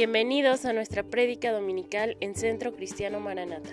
Bienvenidos 0.00 0.64
a 0.64 0.72
nuestra 0.72 1.02
prédica 1.02 1.52
dominical 1.52 2.16
en 2.20 2.34
Centro 2.34 2.74
Cristiano 2.74 3.20
Maranata. 3.20 3.68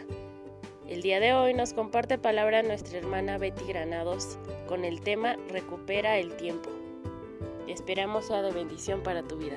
El 0.86 1.02
día 1.02 1.22
de 1.22 1.32
hoy 1.32 1.54
nos 1.54 1.72
comparte 1.72 2.18
palabra 2.18 2.64
nuestra 2.64 2.98
hermana 2.98 3.38
Betty 3.38 3.64
Granados 3.64 4.38
con 4.68 4.84
el 4.84 5.00
tema 5.00 5.38
Recupera 5.48 6.18
el 6.18 6.36
tiempo. 6.36 6.70
Esperamos 7.70 8.28
sea 8.28 8.42
de 8.42 8.52
bendición 8.52 9.04
para 9.04 9.26
tu 9.26 9.38
vida. 9.38 9.56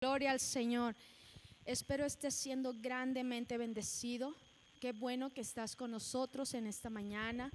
Gloria 0.00 0.32
al 0.32 0.40
Señor. 0.40 0.96
Espero 1.64 2.06
estés 2.06 2.34
siendo 2.34 2.74
grandemente 2.82 3.56
bendecido. 3.56 4.34
Qué 4.80 4.90
bueno 4.90 5.32
que 5.32 5.42
estás 5.42 5.76
con 5.76 5.92
nosotros 5.92 6.52
en 6.54 6.66
esta 6.66 6.90
mañana. 6.90 7.52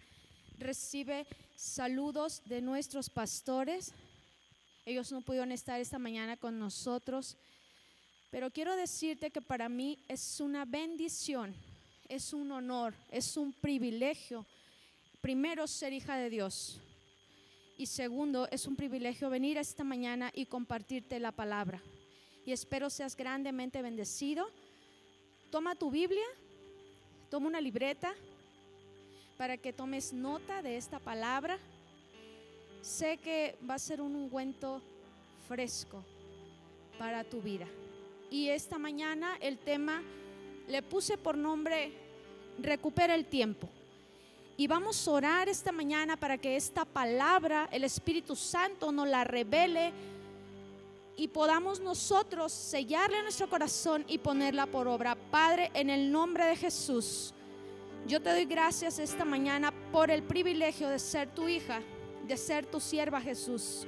Recibe 0.57 1.27
saludos 1.57 2.41
de 2.45 2.61
nuestros 2.61 3.09
pastores. 3.09 3.93
Ellos 4.85 5.11
no 5.11 5.21
pudieron 5.21 5.51
estar 5.51 5.79
esta 5.79 5.97
mañana 5.97 6.35
con 6.35 6.59
nosotros, 6.59 7.37
pero 8.29 8.51
quiero 8.51 8.75
decirte 8.75 9.31
que 9.31 9.41
para 9.41 9.69
mí 9.69 9.97
es 10.07 10.41
una 10.41 10.65
bendición, 10.65 11.55
es 12.09 12.33
un 12.33 12.51
honor, 12.51 12.93
es 13.09 13.37
un 13.37 13.53
privilegio. 13.53 14.45
Primero, 15.21 15.67
ser 15.67 15.93
hija 15.93 16.17
de 16.17 16.29
Dios. 16.29 16.81
Y 17.77 17.85
segundo, 17.85 18.47
es 18.51 18.67
un 18.67 18.75
privilegio 18.75 19.29
venir 19.29 19.57
esta 19.57 19.83
mañana 19.83 20.31
y 20.33 20.45
compartirte 20.45 21.19
la 21.19 21.31
palabra. 21.31 21.81
Y 22.45 22.51
espero 22.51 22.89
seas 22.89 23.15
grandemente 23.15 23.81
bendecido. 23.81 24.49
Toma 25.49 25.75
tu 25.75 25.89
Biblia, 25.89 26.25
toma 27.29 27.47
una 27.47 27.61
libreta 27.61 28.13
para 29.37 29.57
que 29.57 29.71
tomes 29.71 30.11
nota 30.11 30.61
de 30.61 30.75
esta 30.75 30.99
palabra. 30.99 31.57
Sé 32.83 33.17
que 33.17 33.57
va 33.67 33.75
a 33.75 33.79
ser 33.79 34.01
un 34.01 34.13
ungüento 34.13 34.81
fresco 35.47 36.03
para 36.99 37.23
tu 37.23 37.41
vida. 37.41 37.65
Y 38.29 38.49
esta 38.49 38.77
mañana 38.77 39.37
el 39.39 39.57
tema 39.57 40.03
le 40.67 40.81
puse 40.81 41.17
por 41.17 41.37
nombre 41.37 42.03
Recupera 42.59 43.15
el 43.15 43.25
tiempo. 43.25 43.67
Y 44.57 44.67
vamos 44.67 45.07
a 45.07 45.11
orar 45.11 45.49
esta 45.49 45.71
mañana 45.71 46.15
para 46.15 46.37
que 46.37 46.55
esta 46.55 46.85
palabra, 46.85 47.67
el 47.71 47.83
Espíritu 47.83 48.35
Santo, 48.35 48.91
nos 48.91 49.07
la 49.07 49.23
revele 49.23 49.91
y 51.15 51.27
podamos 51.27 51.79
nosotros 51.79 52.51
sellarle 52.51 53.23
nuestro 53.23 53.49
corazón 53.49 54.05
y 54.07 54.19
ponerla 54.19 54.67
por 54.67 54.87
obra. 54.87 55.15
Padre, 55.31 55.71
en 55.73 55.89
el 55.89 56.11
nombre 56.11 56.45
de 56.45 56.55
Jesús, 56.55 57.33
yo 58.05 58.21
te 58.21 58.29
doy 58.29 58.45
gracias 58.45 58.99
esta 58.99 59.25
mañana 59.25 59.73
por 59.91 60.11
el 60.11 60.21
privilegio 60.21 60.89
de 60.89 60.99
ser 60.99 61.29
tu 61.29 61.47
hija, 61.47 61.81
de 62.23 62.37
ser 62.37 62.65
tu 62.65 62.79
sierva 62.79 63.21
Jesús. 63.21 63.87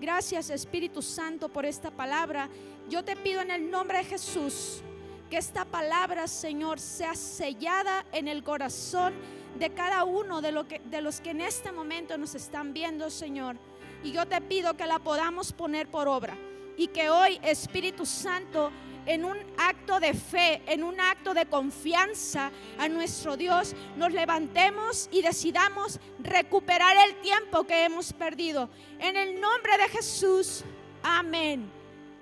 Gracias 0.00 0.50
Espíritu 0.50 1.02
Santo 1.02 1.48
por 1.48 1.64
esta 1.66 1.90
palabra. 1.90 2.48
Yo 2.88 3.04
te 3.04 3.16
pido 3.16 3.40
en 3.40 3.50
el 3.50 3.70
nombre 3.70 3.98
de 3.98 4.04
Jesús 4.04 4.82
que 5.28 5.36
esta 5.36 5.64
palabra, 5.64 6.26
Señor, 6.26 6.80
sea 6.80 7.14
sellada 7.14 8.06
en 8.12 8.28
el 8.28 8.42
corazón 8.42 9.14
de 9.58 9.70
cada 9.70 10.04
uno 10.04 10.40
de, 10.40 10.52
lo 10.52 10.66
que, 10.66 10.78
de 10.80 11.02
los 11.02 11.20
que 11.20 11.30
en 11.30 11.40
este 11.40 11.72
momento 11.72 12.16
nos 12.16 12.34
están 12.34 12.72
viendo, 12.72 13.10
Señor. 13.10 13.56
Y 14.02 14.12
yo 14.12 14.26
te 14.26 14.40
pido 14.40 14.74
que 14.74 14.86
la 14.86 14.98
podamos 15.00 15.52
poner 15.52 15.88
por 15.90 16.08
obra. 16.08 16.36
Y 16.76 16.88
que 16.88 17.10
hoy, 17.10 17.40
Espíritu 17.42 18.06
Santo, 18.06 18.70
en 19.08 19.24
un 19.24 19.38
acto 19.56 19.98
de 20.00 20.12
fe, 20.12 20.60
en 20.66 20.84
un 20.84 21.00
acto 21.00 21.32
de 21.32 21.46
confianza 21.46 22.52
a 22.78 22.88
nuestro 22.88 23.38
Dios, 23.38 23.74
nos 23.96 24.12
levantemos 24.12 25.08
y 25.10 25.22
decidamos 25.22 25.98
recuperar 26.18 26.94
el 27.08 27.14
tiempo 27.22 27.64
que 27.64 27.86
hemos 27.86 28.12
perdido. 28.12 28.68
En 29.00 29.16
el 29.16 29.40
nombre 29.40 29.78
de 29.78 29.88
Jesús, 29.88 30.62
amén, 31.02 31.70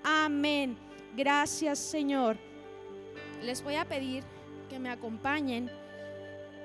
amén. 0.05 0.79
Gracias 1.17 1.81
Señor. 1.81 2.37
Les 3.43 3.65
voy 3.65 3.75
a 3.75 3.85
pedir 3.85 4.23
que 4.71 4.79
me 4.79 4.91
acompañen 4.91 5.69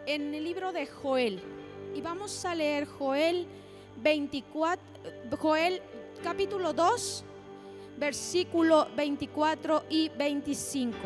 en 0.05 0.35
el 0.35 0.43
libro 0.43 0.71
de 0.71 0.85
Joel 0.85 1.41
y 1.95 2.01
vamos 2.01 2.45
a 2.45 2.53
leer 2.53 2.85
Joel 2.85 3.47
24, 4.03 4.85
Joel 5.39 5.81
capítulo 6.21 6.73
2 6.73 7.25
versículo 7.97 8.87
24 8.95 9.85
y 9.89 10.09
25. 10.09 10.97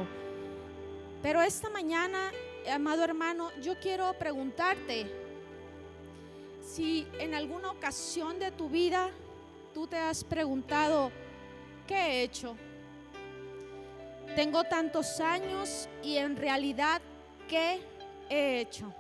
Pero 1.22 1.42
esta 1.42 1.70
mañana, 1.70 2.32
amado 2.72 3.04
hermano, 3.04 3.52
yo 3.62 3.80
quiero 3.80 4.14
preguntarte 4.18 5.06
si 6.62 7.08
en 7.20 7.34
alguna 7.34 7.72
ocasión 7.72 8.40
de 8.40 8.52
tu 8.52 8.70
vida 8.70 9.10
tú 9.74 9.88
te 9.88 9.98
has 9.98 10.24
preguntado, 10.24 11.12
¿qué 11.88 11.96
he 11.96 12.24
hecho? 12.24 12.56
Tengo 14.36 14.64
tantos 14.64 15.20
años 15.20 15.88
y 16.04 16.18
en 16.18 16.36
realidad, 16.36 17.02
¿qué 17.48 17.80
he 18.30 18.62
hecho? 18.62 18.94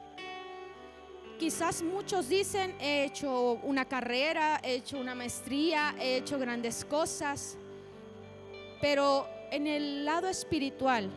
Quizás 1.40 1.81
muchos 1.81 2.29
dicen, 2.29 2.75
he 2.79 3.06
hecho 3.06 3.59
una 3.63 3.84
carrera, 3.84 4.59
he 4.63 4.75
hecho 4.75 4.97
una 4.97 5.13
maestría, 5.16 5.94
he 6.00 6.17
hecho 6.17 6.40
grandes 6.40 6.85
cosas. 6.85 7.57
Pero 8.85 9.28
en 9.50 9.66
el 9.66 10.06
lado 10.06 10.28
espiritual, 10.28 11.09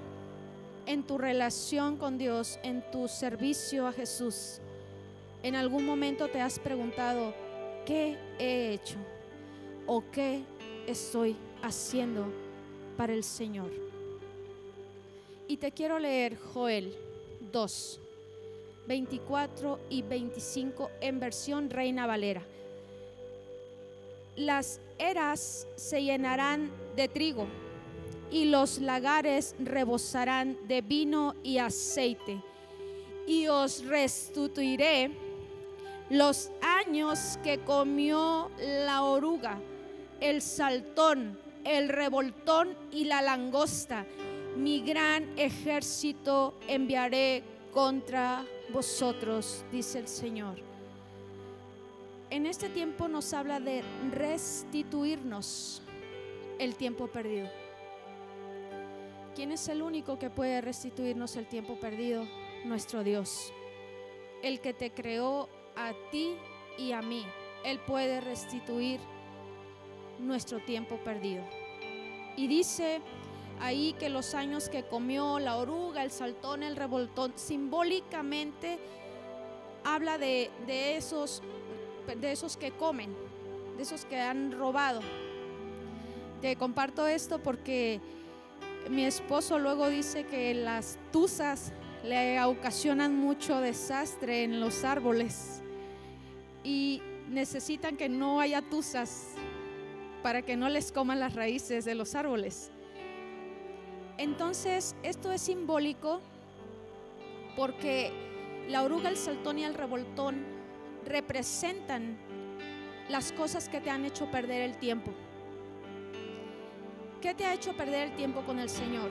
en 0.87 1.03
tu 1.03 1.19
relación 1.19 1.99
con 1.99 2.17
Dios, 2.17 2.59
en 2.63 2.83
tu 2.91 3.09
servicio 3.09 3.87
a 3.87 3.93
Jesús, 3.93 4.63
en 5.43 5.55
algún 5.55 5.85
momento 5.85 6.29
te 6.29 6.41
has 6.41 6.59
preguntado, 6.59 7.35
¿qué 7.85 8.17
he 8.39 8.73
hecho? 8.73 8.97
¿O 9.87 10.03
qué 10.11 10.45
estoy 10.87 11.37
haciendo 11.63 12.33
para 12.97 13.13
el 13.13 13.23
Señor? 13.23 13.71
Y 15.47 15.59
te 15.59 15.71
quiero 15.71 15.99
leer 15.99 16.39
Joel 16.39 16.97
2, 17.53 18.01
24 18.87 19.79
y 19.91 20.01
25 20.01 20.91
en 21.03 21.21
versión 21.21 21.69
Reina 21.69 22.07
Valera. 22.07 22.43
Las 24.37 24.81
eras 24.99 25.67
se 25.77 26.03
llenarán 26.03 26.71
de 26.97 27.09
trigo 27.09 27.47
y 28.31 28.47
los 28.47 28.79
lagares 28.79 29.55
rebosarán 29.59 30.57
de 30.67 30.83
vino 30.83 31.35
y 31.43 31.59
aceite. 31.59 32.43
Y 33.27 33.47
os 33.49 33.85
restituiré 33.85 35.11
los 36.11 36.51
años 36.63 37.39
que 37.43 37.59
comió 37.59 38.51
la 38.59 39.03
oruga, 39.03 39.61
el 40.21 40.41
saltón, 40.41 41.39
el 41.65 41.89
revoltón 41.89 42.75
y 42.91 43.05
la 43.05 43.21
langosta. 43.23 44.07
Mi 44.57 44.81
gran 44.81 45.39
ejército 45.39 46.55
enviaré 46.67 47.43
contra 47.73 48.45
vosotros, 48.73 49.65
dice 49.71 49.99
el 49.99 50.09
Señor. 50.09 50.57
En 52.31 52.47
este 52.47 52.69
tiempo 52.69 53.09
nos 53.09 53.33
habla 53.33 53.61
de 53.61 53.83
restituirnos 54.13 55.83
el 56.59 56.75
tiempo 56.75 57.07
perdido. 57.07 57.49
¿Quién 59.39 59.53
es 59.53 59.69
el 59.69 59.83
único 59.83 60.19
que 60.19 60.31
puede 60.31 60.61
restituirnos 60.61 61.37
el 61.37 61.47
tiempo 61.47 61.77
perdido? 61.79 62.27
Nuestro 62.65 63.05
Dios. 63.05 63.53
El 64.43 64.61
que 64.61 64.75
te 64.75 64.91
creó 64.91 65.49
a 65.77 65.93
ti 66.11 66.35
y 66.77 66.91
a 66.91 67.03
mí. 67.03 67.25
Él 67.65 67.79
puede 67.87 68.21
restituir 68.21 68.99
nuestro 70.19 70.59
tiempo 70.59 70.97
perdido. 71.05 71.45
Y 72.37 72.49
dice 72.49 73.01
ahí 73.61 73.95
que 73.97 74.09
los 74.09 74.35
años 74.35 74.69
que 74.69 74.83
comió 74.83 75.39
la 75.39 75.57
oruga, 75.57 76.03
el 76.03 76.11
saltón, 76.11 76.65
el 76.65 76.75
revoltón, 76.75 77.33
simbólicamente 77.37 78.81
habla 79.85 80.19
de, 80.19 80.51
esos, 80.97 81.45
de 82.09 82.33
esos 82.33 82.57
que 82.57 82.73
comen, 82.73 83.15
de 83.77 83.85
esos 83.85 84.05
que 84.05 84.19
han 84.19 84.51
robado. 84.51 85.01
Te 86.41 86.57
comparto 86.57 87.07
esto 87.07 87.41
porque 87.41 88.01
mi 88.89 89.05
esposo 89.05 89.59
luego 89.59 89.89
dice 89.89 90.25
que 90.25 90.55
las 90.55 90.99
tuzas 91.13 91.73
le 92.05 92.43
ocasionan 92.43 93.17
mucho 93.17 93.61
desastre 93.61 94.45
en 94.45 94.61
los 94.61 94.85
árboles 94.85 95.63
y 96.65 97.03
necesitan 97.29 97.97
que 97.97 98.09
no 98.09 98.41
haya 98.41 98.63
tuzas 98.63 99.29
para 100.23 100.43
que 100.43 100.57
no 100.57 100.69
les 100.69 100.93
coman 100.93 101.21
las 101.21 101.35
raíces 101.35 101.85
de 101.85 101.95
los 101.95 102.15
árboles. 102.15 102.71
Entonces, 104.17 104.97
esto 105.03 105.31
es 105.33 105.43
simbólico 105.43 106.21
porque 107.57 108.13
la 108.69 108.83
oruga, 108.83 109.09
el 109.11 109.17
saltón 109.17 109.59
y 109.59 109.65
el 109.65 109.75
revoltón 109.75 110.45
representan 111.05 112.17
las 113.09 113.33
cosas 113.33 113.69
que 113.69 113.81
te 113.81 113.91
han 113.91 114.05
hecho 114.05 114.31
perder 114.31 114.63
el 114.63 114.77
tiempo. 114.77 115.13
¿Qué 117.21 117.35
te 117.35 117.45
ha 117.45 117.53
hecho 117.53 117.77
perder 117.77 118.11
el 118.11 118.15
tiempo 118.15 118.43
con 118.43 118.61
el 118.61 118.69
Señor? 118.69 119.11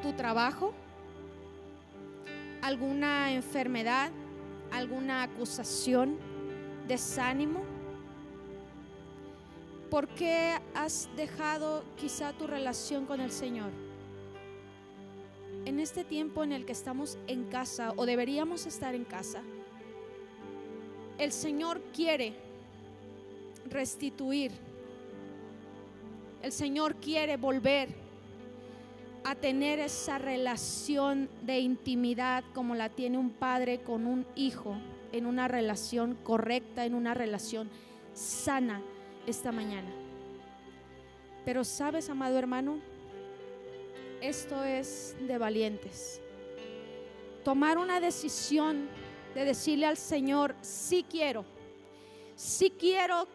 ¿Tu 0.00 0.14
trabajo? 0.14 0.72
¿Alguna 2.62 3.32
enfermedad? 3.32 4.10
¿Alguna 4.72 5.24
acusación? 5.24 6.16
¿Desánimo? 6.86 7.60
¿Por 9.90 10.08
qué 10.08 10.54
has 10.74 11.10
dejado 11.16 11.84
quizá 11.96 12.32
tu 12.32 12.46
relación 12.46 13.04
con 13.04 13.20
el 13.20 13.30
Señor? 13.30 13.72
En 15.66 15.80
este 15.80 16.04
tiempo 16.04 16.44
en 16.44 16.52
el 16.52 16.64
que 16.64 16.72
estamos 16.72 17.18
en 17.26 17.44
casa 17.44 17.92
o 17.96 18.06
deberíamos 18.06 18.64
estar 18.64 18.94
en 18.94 19.04
casa, 19.04 19.42
el 21.18 21.30
Señor 21.32 21.82
quiere 21.92 22.36
restituir. 23.68 24.67
El 26.42 26.52
Señor 26.52 26.96
quiere 26.96 27.36
volver 27.36 27.88
a 29.24 29.34
tener 29.34 29.80
esa 29.80 30.18
relación 30.18 31.28
de 31.42 31.58
intimidad 31.58 32.44
como 32.54 32.74
la 32.74 32.88
tiene 32.88 33.18
un 33.18 33.30
padre 33.30 33.80
con 33.82 34.06
un 34.06 34.24
hijo, 34.36 34.76
en 35.12 35.26
una 35.26 35.48
relación 35.48 36.14
correcta, 36.22 36.84
en 36.84 36.94
una 36.94 37.14
relación 37.14 37.68
sana 38.14 38.80
esta 39.26 39.52
mañana. 39.52 39.90
Pero 41.44 41.64
sabes, 41.64 42.08
amado 42.08 42.38
hermano, 42.38 42.78
esto 44.20 44.62
es 44.64 45.16
de 45.26 45.38
valientes. 45.38 46.20
Tomar 47.44 47.78
una 47.78 48.00
decisión 48.00 48.88
de 49.34 49.44
decirle 49.44 49.86
al 49.86 49.96
Señor, 49.96 50.54
sí 50.60 51.04
quiero, 51.08 51.44
sí 52.36 52.70
quiero 52.70 53.26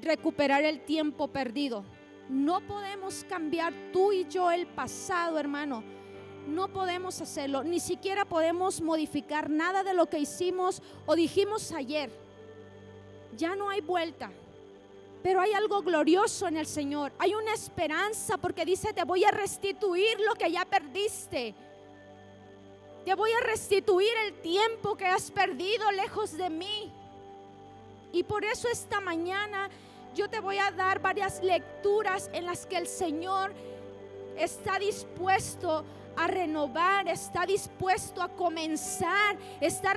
recuperar 0.00 0.64
el 0.64 0.80
tiempo 0.80 1.28
perdido. 1.28 1.84
No 2.28 2.60
podemos 2.60 3.24
cambiar 3.28 3.72
tú 3.92 4.12
y 4.12 4.26
yo 4.26 4.50
el 4.50 4.66
pasado, 4.66 5.38
hermano. 5.38 5.82
No 6.46 6.68
podemos 6.68 7.20
hacerlo. 7.20 7.62
Ni 7.62 7.80
siquiera 7.80 8.24
podemos 8.24 8.80
modificar 8.80 9.50
nada 9.50 9.82
de 9.82 9.94
lo 9.94 10.06
que 10.06 10.18
hicimos 10.18 10.82
o 11.06 11.14
dijimos 11.14 11.72
ayer. 11.72 12.10
Ya 13.36 13.54
no 13.54 13.70
hay 13.70 13.80
vuelta. 13.80 14.30
Pero 15.22 15.40
hay 15.40 15.52
algo 15.52 15.82
glorioso 15.82 16.46
en 16.46 16.56
el 16.56 16.66
Señor. 16.66 17.12
Hay 17.18 17.34
una 17.34 17.52
esperanza 17.52 18.38
porque 18.38 18.64
dice, 18.64 18.92
te 18.92 19.04
voy 19.04 19.24
a 19.24 19.30
restituir 19.30 20.20
lo 20.20 20.34
que 20.34 20.50
ya 20.50 20.64
perdiste. 20.64 21.54
Te 23.04 23.14
voy 23.14 23.30
a 23.32 23.40
restituir 23.40 24.12
el 24.24 24.34
tiempo 24.40 24.96
que 24.96 25.06
has 25.06 25.30
perdido 25.30 25.90
lejos 25.92 26.36
de 26.36 26.50
mí. 26.50 26.92
Y 28.12 28.22
por 28.22 28.44
eso 28.44 28.68
esta 28.68 29.00
mañana 29.00 29.68
yo 30.16 30.28
te 30.30 30.40
voy 30.40 30.58
a 30.58 30.70
dar 30.70 30.98
varias 31.00 31.42
lecturas 31.42 32.30
en 32.32 32.46
las 32.46 32.66
que 32.66 32.78
el 32.78 32.86
Señor 32.86 33.52
está 34.36 34.78
dispuesto 34.78 35.84
a 36.16 36.26
renovar, 36.26 37.06
está 37.06 37.44
dispuesto 37.44 38.22
a 38.22 38.28
comenzar, 38.28 39.36
está 39.60 39.94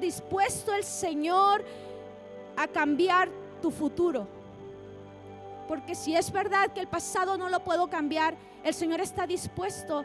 dispuesto 0.00 0.74
el 0.74 0.82
Señor 0.82 1.64
a 2.56 2.66
cambiar 2.66 3.30
tu 3.62 3.70
futuro. 3.70 4.26
Porque 5.68 5.94
si 5.94 6.16
es 6.16 6.32
verdad 6.32 6.72
que 6.72 6.80
el 6.80 6.88
pasado 6.88 7.38
no 7.38 7.48
lo 7.48 7.60
puedo 7.60 7.88
cambiar, 7.88 8.34
el 8.64 8.74
Señor 8.74 9.00
está 9.00 9.26
dispuesto 9.26 10.04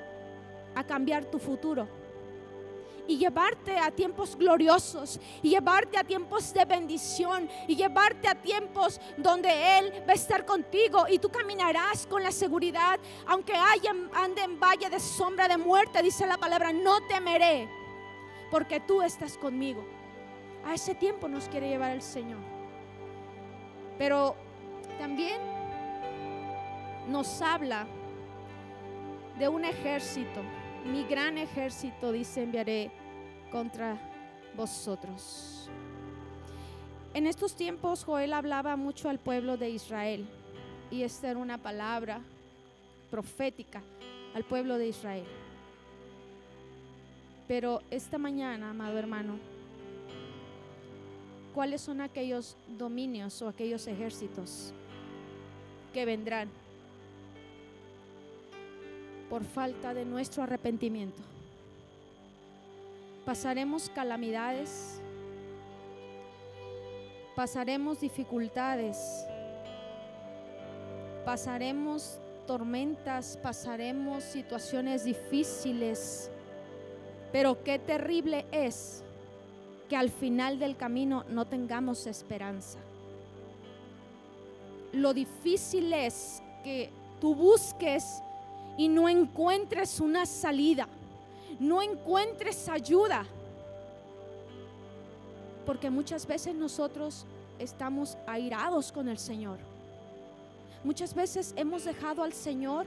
a 0.75 0.83
cambiar 0.83 1.25
tu 1.25 1.39
futuro 1.39 2.02
y 3.07 3.17
llevarte 3.17 3.77
a 3.77 3.91
tiempos 3.91 4.35
gloriosos 4.35 5.19
y 5.41 5.49
llevarte 5.49 5.97
a 5.97 6.03
tiempos 6.03 6.53
de 6.53 6.65
bendición 6.65 7.49
y 7.67 7.75
llevarte 7.75 8.27
a 8.27 8.35
tiempos 8.35 8.99
donde 9.17 9.79
Él 9.79 9.91
va 10.07 10.11
a 10.11 10.15
estar 10.15 10.45
contigo 10.45 11.05
y 11.09 11.19
tú 11.19 11.29
caminarás 11.29 12.07
con 12.07 12.23
la 12.23 12.31
seguridad, 12.31 12.99
aunque 13.27 13.53
haya, 13.53 13.91
ande 14.13 14.41
en 14.43 14.59
valle 14.59 14.89
de 14.89 14.99
sombra 14.99 15.47
de 15.47 15.57
muerte, 15.57 16.01
dice 16.01 16.25
la 16.25 16.37
palabra, 16.37 16.71
no 16.71 17.05
temeré, 17.07 17.67
porque 18.49 18.79
tú 18.79 19.01
estás 19.01 19.37
conmigo. 19.37 19.85
A 20.65 20.73
ese 20.73 20.95
tiempo 20.95 21.27
nos 21.27 21.49
quiere 21.49 21.67
llevar 21.67 21.91
el 21.91 22.01
Señor. 22.01 22.39
Pero 23.97 24.35
también 24.97 25.41
nos 27.09 27.41
habla 27.41 27.85
de 29.37 29.49
un 29.49 29.65
ejército 29.65 30.41
mi 30.85 31.03
gran 31.05 31.37
ejército, 31.37 32.11
dice, 32.11 32.43
enviaré 32.43 32.91
contra 33.51 33.97
vosotros. 34.55 35.69
En 37.13 37.27
estos 37.27 37.55
tiempos 37.55 38.03
Joel 38.03 38.33
hablaba 38.33 38.75
mucho 38.75 39.07
al 39.09 39.19
pueblo 39.19 39.55
de 39.57 39.69
Israel 39.69 40.25
y 40.89 41.03
esta 41.03 41.29
era 41.29 41.39
una 41.39 41.57
palabra 41.57 42.21
profética 43.11 43.81
al 44.33 44.43
pueblo 44.43 44.77
de 44.77 44.87
Israel. 44.87 45.25
Pero 47.47 47.81
esta 47.91 48.17
mañana, 48.17 48.71
amado 48.71 48.97
hermano, 48.97 49.37
¿cuáles 51.53 51.81
son 51.81 52.01
aquellos 52.01 52.57
dominios 52.67 53.41
o 53.41 53.47
aquellos 53.47 53.85
ejércitos 53.85 54.73
que 55.93 56.05
vendrán 56.05 56.49
por 59.33 59.45
falta 59.45 59.95
de 59.95 60.05
nuestro 60.05 60.43
arrepentimiento. 60.43 61.19
Pasaremos 63.25 63.89
calamidades, 63.89 65.01
pasaremos 67.35 67.99
dificultades, 67.99 69.25
pasaremos 71.25 72.19
tormentas, 72.45 73.39
pasaremos 73.41 74.23
situaciones 74.23 75.03
difíciles, 75.03 76.29
pero 77.31 77.63
qué 77.63 77.79
terrible 77.79 78.45
es 78.51 79.03
que 79.89 79.95
al 79.95 80.11
final 80.11 80.59
del 80.59 80.77
camino 80.77 81.25
no 81.27 81.47
tengamos 81.47 82.05
esperanza. 82.05 82.77
Lo 84.91 85.11
difícil 85.11 85.91
es 85.91 86.39
que 86.63 86.91
tú 87.19 87.33
busques 87.33 88.21
y 88.77 88.87
no 88.87 89.07
encuentres 89.07 89.99
una 89.99 90.25
salida, 90.25 90.87
no 91.59 91.81
encuentres 91.81 92.67
ayuda. 92.69 93.25
Porque 95.65 95.89
muchas 95.89 96.25
veces 96.25 96.55
nosotros 96.55 97.25
estamos 97.59 98.17
airados 98.27 98.91
con 98.91 99.07
el 99.07 99.17
Señor. 99.17 99.59
Muchas 100.83 101.13
veces 101.13 101.53
hemos 101.55 101.85
dejado 101.85 102.23
al 102.23 102.33
Señor 102.33 102.85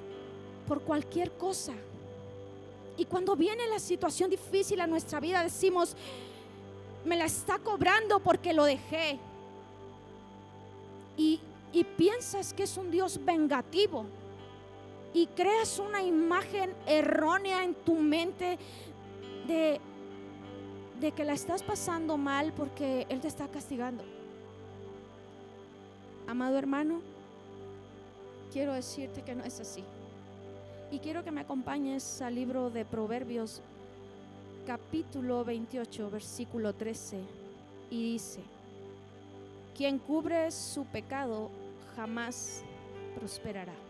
por 0.69 0.83
cualquier 0.83 1.33
cosa. 1.33 1.73
Y 2.99 3.05
cuando 3.05 3.37
viene 3.37 3.67
la 3.69 3.79
situación 3.79 4.29
difícil 4.29 4.81
a 4.81 4.87
nuestra 4.87 5.21
vida, 5.21 5.43
decimos, 5.43 5.97
me 7.05 7.17
la 7.17 7.25
está 7.25 7.59
cobrando 7.59 8.21
porque 8.21 8.53
lo 8.53 8.65
dejé. 8.65 9.19
Y, 11.17 11.41
y 11.73 11.85
piensas 11.85 12.53
que 12.53 12.65
es 12.65 12.77
un 12.77 12.91
Dios 12.91 13.25
vengativo 13.25 14.05
y 15.17 15.29
creas 15.29 15.79
una 15.79 16.03
imagen 16.03 16.75
errónea 16.87 17.65
en 17.65 17.75
tu 17.75 17.95
mente 17.95 18.59
de, 19.47 19.81
de 21.01 21.13
que 21.13 21.25
la 21.25 21.33
estás 21.33 21.63
pasando 21.63 22.19
mal 22.19 22.53
porque 22.53 23.07
Él 23.09 23.23
te 23.23 23.29
está 23.29 23.49
castigando. 23.49 24.05
Amado 26.27 26.59
hermano, 26.59 27.01
quiero 28.53 28.75
decirte 28.75 29.23
que 29.23 29.35
no 29.35 29.43
es 29.43 29.59
así. 29.59 29.83
Y 30.91 30.99
quiero 30.99 31.25
que 31.25 31.31
me 31.31 31.41
acompañes 31.41 32.21
al 32.21 32.35
libro 32.35 32.69
de 32.69 32.85
Proverbios 32.85 33.63
capítulo 34.67 35.47
28, 35.47 36.11
versículo 36.11 36.75
13. 36.75 37.21
Y 37.89 38.13
dice, 38.13 38.41
quien 39.75 39.99
cubre 39.99 40.51
su 40.51 40.85
pecado 40.85 41.49
jamás 41.97 42.61
prosperará. 43.19 43.86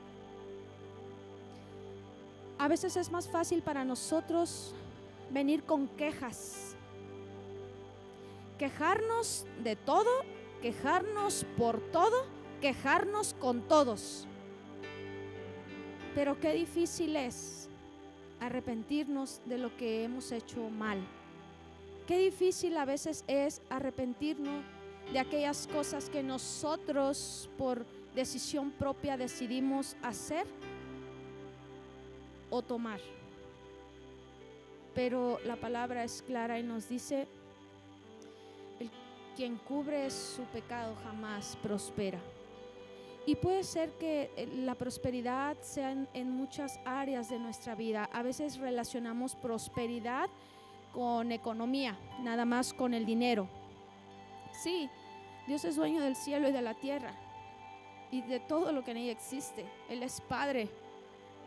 A 2.58 2.68
veces 2.68 2.96
es 2.96 3.10
más 3.10 3.28
fácil 3.28 3.62
para 3.62 3.84
nosotros 3.84 4.74
venir 5.30 5.62
con 5.64 5.88
quejas. 5.88 6.74
Quejarnos 8.58 9.44
de 9.62 9.76
todo, 9.76 10.10
quejarnos 10.62 11.44
por 11.58 11.80
todo, 11.92 12.24
quejarnos 12.60 13.34
con 13.34 13.60
todos. 13.68 14.26
Pero 16.14 16.40
qué 16.40 16.54
difícil 16.54 17.14
es 17.16 17.68
arrepentirnos 18.40 19.42
de 19.44 19.58
lo 19.58 19.76
que 19.76 20.04
hemos 20.04 20.32
hecho 20.32 20.70
mal. 20.70 20.98
Qué 22.06 22.18
difícil 22.18 22.76
a 22.78 22.86
veces 22.86 23.24
es 23.26 23.60
arrepentirnos 23.68 24.64
de 25.12 25.18
aquellas 25.18 25.66
cosas 25.66 26.08
que 26.08 26.22
nosotros 26.22 27.50
por 27.58 27.84
decisión 28.14 28.70
propia 28.70 29.16
decidimos 29.16 29.96
hacer 30.02 30.46
o 32.50 32.62
tomar. 32.62 33.00
Pero 34.94 35.38
la 35.44 35.56
palabra 35.56 36.04
es 36.04 36.22
clara 36.22 36.58
y 36.58 36.62
nos 36.62 36.88
dice, 36.88 37.28
el, 38.80 38.90
quien 39.36 39.56
cubre 39.56 40.10
su 40.10 40.42
pecado 40.44 40.94
jamás 41.04 41.56
prospera. 41.62 42.18
Y 43.26 43.34
puede 43.34 43.64
ser 43.64 43.90
que 43.98 44.30
eh, 44.36 44.46
la 44.54 44.76
prosperidad 44.76 45.56
sea 45.60 45.90
en, 45.90 46.30
muchas 46.30 46.78
áreas 46.84 47.28
de 47.28 47.38
nuestra 47.40 47.74
vida. 47.74 48.08
A 48.12 48.22
veces 48.22 48.56
relacionamos 48.56 49.34
prosperidad 49.34 50.30
con 50.94 51.32
economía, 51.32 51.98
nada 52.22 52.44
más 52.44 52.72
con 52.72 52.94
el 52.94 53.04
dinero. 53.04 53.48
Sí, 54.52 54.88
Dios 55.46 55.64
es 55.64 55.76
dueño 55.76 56.00
del 56.00 56.16
cielo 56.16 56.48
y 56.48 56.52
de 56.52 56.62
la 56.62 56.74
tierra. 56.74 57.12
y 58.12 58.22
de 58.22 58.38
todo 58.38 58.70
lo 58.70 58.84
que 58.84 58.92
en 58.92 58.98
ella 58.98 59.10
existe. 59.12 59.66
Él 59.90 60.04
es 60.04 60.20
Padre, 60.20 60.68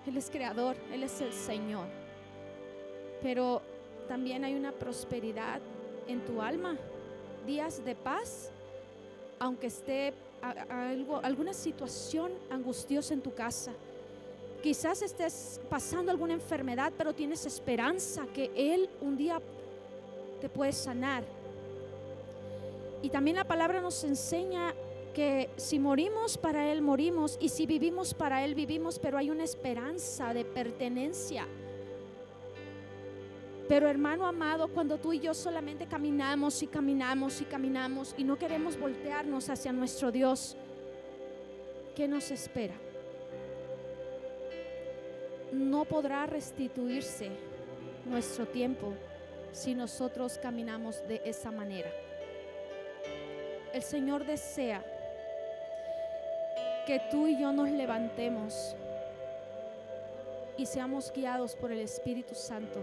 Él 0.05 0.17
es 0.17 0.29
Creador, 0.29 0.75
Él 0.91 1.03
es 1.03 1.21
el 1.21 1.33
Señor. 1.33 1.87
Pero 3.21 3.61
también 4.07 4.43
hay 4.43 4.55
una 4.55 4.71
prosperidad 4.71 5.61
en 6.07 6.25
tu 6.25 6.41
alma, 6.41 6.75
días 7.45 7.83
de 7.83 7.95
paz, 7.95 8.51
aunque 9.39 9.67
esté 9.67 10.13
algo, 10.69 11.19
alguna 11.23 11.53
situación 11.53 12.31
angustiosa 12.49 13.13
en 13.13 13.21
tu 13.21 13.33
casa. 13.33 13.71
Quizás 14.63 15.01
estés 15.01 15.61
pasando 15.69 16.11
alguna 16.11 16.33
enfermedad, 16.33 16.91
pero 16.97 17.13
tienes 17.13 17.45
esperanza 17.45 18.25
que 18.33 18.51
Él 18.55 18.89
un 19.01 19.15
día 19.15 19.41
te 20.41 20.49
puede 20.49 20.73
sanar. 20.73 21.23
Y 23.01 23.09
también 23.09 23.37
la 23.37 23.45
palabra 23.45 23.79
nos 23.79 24.03
enseña 24.03 24.73
si 25.57 25.79
morimos 25.79 26.37
para 26.37 26.71
Él, 26.71 26.81
morimos, 26.81 27.37
y 27.39 27.49
si 27.49 27.65
vivimos 27.65 28.13
para 28.13 28.43
Él, 28.43 28.55
vivimos, 28.55 28.99
pero 28.99 29.17
hay 29.17 29.29
una 29.29 29.43
esperanza 29.43 30.33
de 30.33 30.45
pertenencia. 30.45 31.47
Pero 33.67 33.87
hermano 33.87 34.25
amado, 34.25 34.67
cuando 34.67 34.97
tú 34.97 35.13
y 35.13 35.19
yo 35.19 35.33
solamente 35.33 35.85
caminamos 35.85 36.63
y 36.63 36.67
caminamos 36.67 37.39
y 37.39 37.45
caminamos 37.45 38.15
y 38.17 38.23
no 38.23 38.37
queremos 38.37 38.79
voltearnos 38.79 39.49
hacia 39.49 39.71
nuestro 39.71 40.11
Dios, 40.11 40.57
¿qué 41.95 42.07
nos 42.07 42.31
espera? 42.31 42.73
No 45.51 45.85
podrá 45.85 46.25
restituirse 46.25 47.29
nuestro 48.05 48.47
tiempo 48.47 48.93
si 49.51 49.75
nosotros 49.75 50.39
caminamos 50.41 51.07
de 51.07 51.21
esa 51.25 51.51
manera. 51.51 51.91
El 53.71 53.83
Señor 53.83 54.25
desea 54.25 54.83
que 56.89 56.99
tú 57.11 57.27
y 57.27 57.39
yo 57.39 57.53
nos 57.53 57.69
levantemos 57.69 58.75
y 60.57 60.65
seamos 60.65 61.13
guiados 61.13 61.55
por 61.55 61.71
el 61.71 61.81
Espíritu 61.81 62.33
Santo 62.33 62.79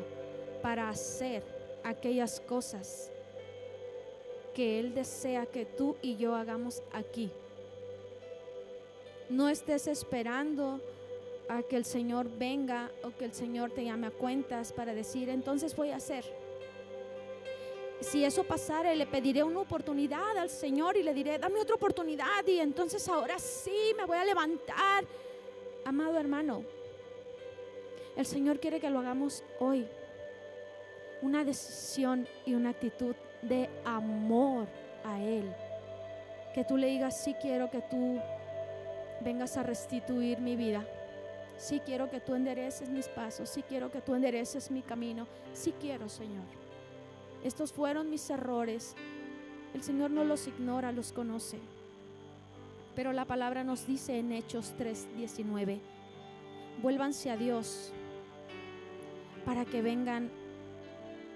para 0.63 0.89
hacer 0.89 1.43
aquellas 1.83 2.39
cosas 2.39 3.11
que 4.55 4.79
Él 4.79 4.95
desea 4.95 5.45
que 5.47 5.65
tú 5.65 5.97
y 6.03 6.15
yo 6.15 6.37
hagamos 6.37 6.85
aquí. 6.93 7.33
No 9.29 9.49
estés 9.49 9.89
esperando 9.89 10.81
a 11.49 11.65
que 11.65 11.75
el 11.75 11.85
Señor 11.85 12.29
venga 12.39 12.93
o 13.03 13.11
que 13.11 13.25
el 13.25 13.35
Señor 13.35 13.73
te 13.73 13.87
llame 13.87 14.07
a 14.07 14.13
cuentas 14.13 14.73
para 14.73 14.95
decir, 14.95 15.29
entonces 15.31 15.75
voy 15.75 15.91
a 15.91 15.97
hacer. 15.97 16.25
Si 18.00 18.25
eso 18.25 18.45
pasara, 18.45 18.95
le 18.95 19.07
pediré 19.07 19.43
una 19.43 19.61
oportunidad 19.61 20.37
al 20.37 20.50
Señor 20.50 20.97
y 20.97 21.03
le 21.03 21.15
diré, 21.15 21.38
dame 21.38 21.61
otra 21.61 21.76
oportunidad 21.76 22.47
y 22.47 22.61
entonces 22.61 23.09
ahora 23.09 23.38
sí 23.38 23.95
me 23.97 24.05
voy 24.05 24.19
a 24.19 24.25
levantar. 24.25 25.05
Amado 25.85 26.19
hermano, 26.19 26.62
el 28.17 28.26
Señor 28.26 28.61
quiere 28.61 28.81
que 28.81 28.91
lo 28.91 28.99
hagamos 28.99 29.45
hoy 29.61 29.87
una 31.23 31.45
decisión 31.45 32.26
y 32.45 32.55
una 32.55 32.71
actitud 32.71 33.15
de 33.43 33.69
amor 33.85 34.67
a 35.05 35.21
Él. 35.21 35.50
Que 36.55 36.65
tú 36.65 36.76
le 36.76 36.88
digas, 36.88 37.23
sí 37.23 37.35
quiero 37.41 37.71
que 37.71 37.83
tú 37.83 38.21
vengas 39.21 39.57
a 39.57 39.62
restituir 39.62 40.38
mi 40.38 40.57
vida. 40.57 40.87
Sí 41.59 41.81
quiero 41.85 42.11
que 42.11 42.21
tú 42.21 42.35
endereces 42.35 42.88
mis 42.88 43.09
pasos. 43.09 43.49
Sí 43.49 43.62
quiero 43.62 43.91
que 43.91 44.00
tú 44.00 44.15
endereces 44.15 44.71
mi 44.71 44.83
camino. 44.83 45.26
Sí 45.55 45.75
quiero, 45.81 46.09
Señor. 46.09 46.45
Estos 47.45 47.73
fueron 47.73 48.11
mis 48.11 48.28
errores. 48.31 48.95
El 49.75 49.83
Señor 49.83 50.11
no 50.11 50.25
los 50.25 50.47
ignora, 50.47 50.93
los 50.93 51.12
conoce. 51.12 51.59
Pero 52.95 53.12
la 53.12 53.25
palabra 53.25 53.62
nos 53.62 53.87
dice 53.87 54.19
en 54.19 54.33
Hechos 54.33 54.75
3:19, 54.78 55.81
vuélvanse 56.83 57.31
a 57.31 57.37
Dios 57.37 57.93
para 59.45 59.64
que 59.64 59.83
vengan 59.83 60.31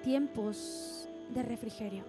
tiempos 0.03 1.09
de 1.35 1.43
refrigerio. 1.43 2.05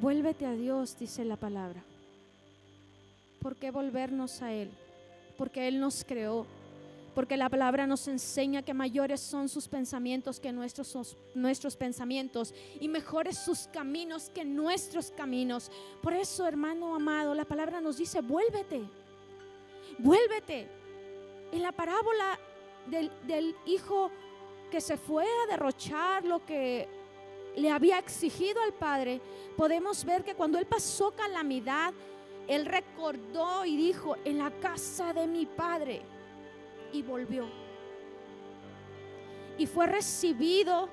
Vuélvete 0.00 0.46
a 0.46 0.52
Dios, 0.52 0.98
dice 0.98 1.24
la 1.24 1.36
palabra. 1.36 1.82
¿Por 3.40 3.56
qué 3.56 3.70
volvernos 3.70 4.42
a 4.42 4.52
Él? 4.52 4.70
Porque 5.36 5.68
Él 5.68 5.80
nos 5.80 6.04
creó. 6.04 6.46
Porque 7.14 7.36
la 7.36 7.50
palabra 7.50 7.86
nos 7.86 8.08
enseña 8.08 8.62
que 8.62 8.72
mayores 8.72 9.20
son 9.20 9.48
sus 9.48 9.68
pensamientos 9.68 10.40
que 10.40 10.52
nuestros, 10.52 11.16
nuestros 11.34 11.76
pensamientos 11.76 12.54
y 12.80 12.88
mejores 12.88 13.38
sus 13.38 13.68
caminos 13.68 14.30
que 14.30 14.44
nuestros 14.44 15.10
caminos. 15.10 15.70
Por 16.02 16.14
eso, 16.14 16.46
hermano 16.46 16.94
amado, 16.94 17.34
la 17.34 17.44
palabra 17.44 17.80
nos 17.80 17.98
dice, 17.98 18.20
vuélvete, 18.20 18.82
vuélvete. 19.98 20.68
En 21.52 21.62
la 21.62 21.72
parábola 21.72 22.38
del, 22.86 23.10
del 23.26 23.54
hijo 23.66 24.10
que 24.70 24.80
se 24.80 24.96
fue 24.96 25.24
a 25.24 25.50
derrochar 25.50 26.24
lo 26.24 26.44
que 26.46 26.88
le 27.56 27.70
había 27.70 27.98
exigido 27.98 28.62
al 28.62 28.72
Padre, 28.72 29.20
podemos 29.56 30.04
ver 30.04 30.24
que 30.24 30.34
cuando 30.34 30.58
él 30.58 30.64
pasó 30.64 31.10
calamidad, 31.10 31.92
él 32.48 32.66
recordó 32.66 33.64
y 33.64 33.76
dijo, 33.76 34.16
en 34.24 34.38
la 34.38 34.50
casa 34.50 35.12
de 35.12 35.26
mi 35.26 35.46
Padre, 35.46 36.02
y 36.92 37.02
volvió. 37.02 37.46
Y 39.58 39.66
fue 39.66 39.86
recibido 39.86 40.88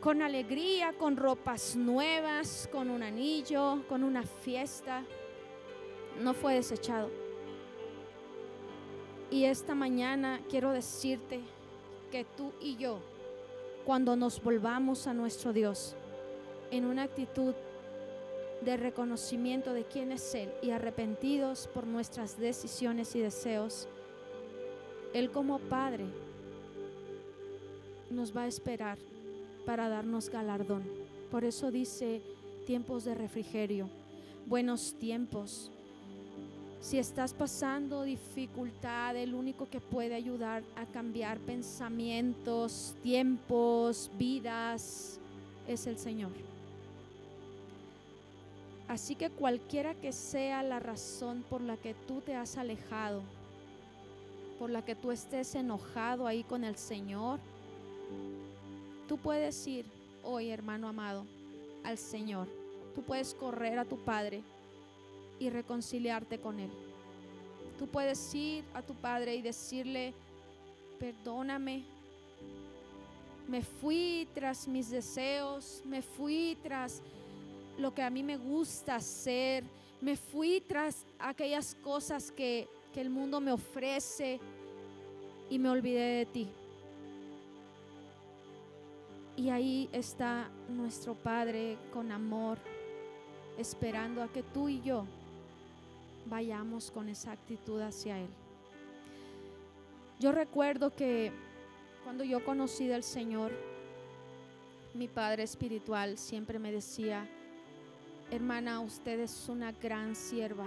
con 0.00 0.22
alegría, 0.22 0.92
con 0.92 1.16
ropas 1.16 1.76
nuevas, 1.76 2.68
con 2.70 2.90
un 2.90 3.02
anillo, 3.02 3.84
con 3.88 4.04
una 4.04 4.22
fiesta. 4.22 5.04
No 6.20 6.34
fue 6.34 6.54
desechado. 6.54 7.10
Y 9.30 9.44
esta 9.44 9.74
mañana 9.74 10.40
quiero 10.48 10.72
decirte, 10.72 11.42
que 12.10 12.24
tú 12.24 12.52
y 12.60 12.76
yo, 12.76 13.00
cuando 13.84 14.16
nos 14.16 14.42
volvamos 14.42 15.06
a 15.06 15.14
nuestro 15.14 15.52
Dios 15.52 15.94
en 16.70 16.84
una 16.84 17.04
actitud 17.04 17.54
de 18.62 18.76
reconocimiento 18.76 19.72
de 19.72 19.84
quién 19.84 20.12
es 20.12 20.34
Él 20.34 20.52
y 20.62 20.70
arrepentidos 20.70 21.68
por 21.68 21.86
nuestras 21.86 22.38
decisiones 22.38 23.14
y 23.14 23.20
deseos, 23.20 23.88
Él 25.14 25.30
como 25.30 25.58
Padre 25.58 26.04
nos 28.10 28.36
va 28.36 28.42
a 28.42 28.48
esperar 28.48 28.98
para 29.66 29.88
darnos 29.88 30.30
galardón. 30.30 30.82
Por 31.30 31.44
eso 31.44 31.70
dice 31.70 32.22
tiempos 32.66 33.04
de 33.04 33.14
refrigerio, 33.14 33.88
buenos 34.46 34.94
tiempos, 34.94 35.70
si 36.80 36.98
estás 36.98 37.34
pasando 37.34 38.04
dificultad, 38.04 39.16
el 39.16 39.34
único 39.34 39.68
que 39.68 39.80
puede 39.80 40.14
ayudar 40.14 40.62
a 40.76 40.86
cambiar 40.86 41.38
pensamientos, 41.38 42.94
tiempos, 43.02 44.10
vidas, 44.16 45.18
es 45.66 45.86
el 45.86 45.98
Señor. 45.98 46.30
Así 48.86 49.16
que 49.16 49.28
cualquiera 49.28 49.94
que 49.94 50.12
sea 50.12 50.62
la 50.62 50.78
razón 50.78 51.44
por 51.50 51.60
la 51.60 51.76
que 51.76 51.94
tú 51.94 52.20
te 52.20 52.34
has 52.34 52.56
alejado, 52.56 53.22
por 54.58 54.70
la 54.70 54.84
que 54.84 54.94
tú 54.94 55.10
estés 55.10 55.54
enojado 55.54 56.26
ahí 56.26 56.42
con 56.42 56.64
el 56.64 56.76
Señor, 56.76 57.38
tú 59.06 59.16
puedes 59.18 59.66
ir 59.66 59.86
hoy, 60.22 60.50
hermano 60.50 60.88
amado, 60.88 61.24
al 61.84 61.96
Señor. 61.96 62.48
Tú 62.94 63.02
puedes 63.02 63.34
correr 63.34 63.78
a 63.78 63.84
tu 63.84 63.96
Padre 63.98 64.42
y 65.38 65.50
reconciliarte 65.50 66.38
con 66.38 66.58
Él. 66.58 66.70
Tú 67.78 67.86
puedes 67.86 68.34
ir 68.34 68.64
a 68.74 68.82
tu 68.82 68.94
Padre 68.94 69.36
y 69.36 69.42
decirle, 69.42 70.12
perdóname, 70.98 71.84
me 73.46 73.62
fui 73.62 74.28
tras 74.34 74.66
mis 74.66 74.90
deseos, 74.90 75.82
me 75.86 76.02
fui 76.02 76.58
tras 76.62 77.00
lo 77.78 77.94
que 77.94 78.02
a 78.02 78.10
mí 78.10 78.22
me 78.22 78.36
gusta 78.36 78.96
hacer, 78.96 79.62
me 80.00 80.16
fui 80.16 80.60
tras 80.60 81.06
aquellas 81.18 81.74
cosas 81.76 82.30
que, 82.30 82.68
que 82.92 83.00
el 83.00 83.10
mundo 83.10 83.40
me 83.40 83.52
ofrece 83.52 84.40
y 85.50 85.58
me 85.58 85.70
olvidé 85.70 86.18
de 86.18 86.26
ti. 86.26 86.48
Y 89.36 89.50
ahí 89.50 89.88
está 89.92 90.50
nuestro 90.68 91.14
Padre 91.14 91.78
con 91.92 92.10
amor, 92.10 92.58
esperando 93.56 94.22
a 94.22 94.28
que 94.28 94.42
tú 94.42 94.68
y 94.68 94.80
yo 94.82 95.04
vayamos 96.26 96.90
con 96.90 97.08
esa 97.08 97.32
actitud 97.32 97.80
hacia 97.80 98.18
Él. 98.18 98.28
Yo 100.18 100.32
recuerdo 100.32 100.94
que 100.94 101.30
cuando 102.02 102.24
yo 102.24 102.44
conocí 102.44 102.88
del 102.88 103.04
Señor, 103.04 103.52
mi 104.94 105.06
Padre 105.06 105.44
Espiritual 105.44 106.18
siempre 106.18 106.58
me 106.58 106.72
decía, 106.72 107.28
hermana, 108.30 108.80
usted 108.80 109.20
es 109.20 109.48
una 109.48 109.70
gran 109.72 110.16
sierva. 110.16 110.66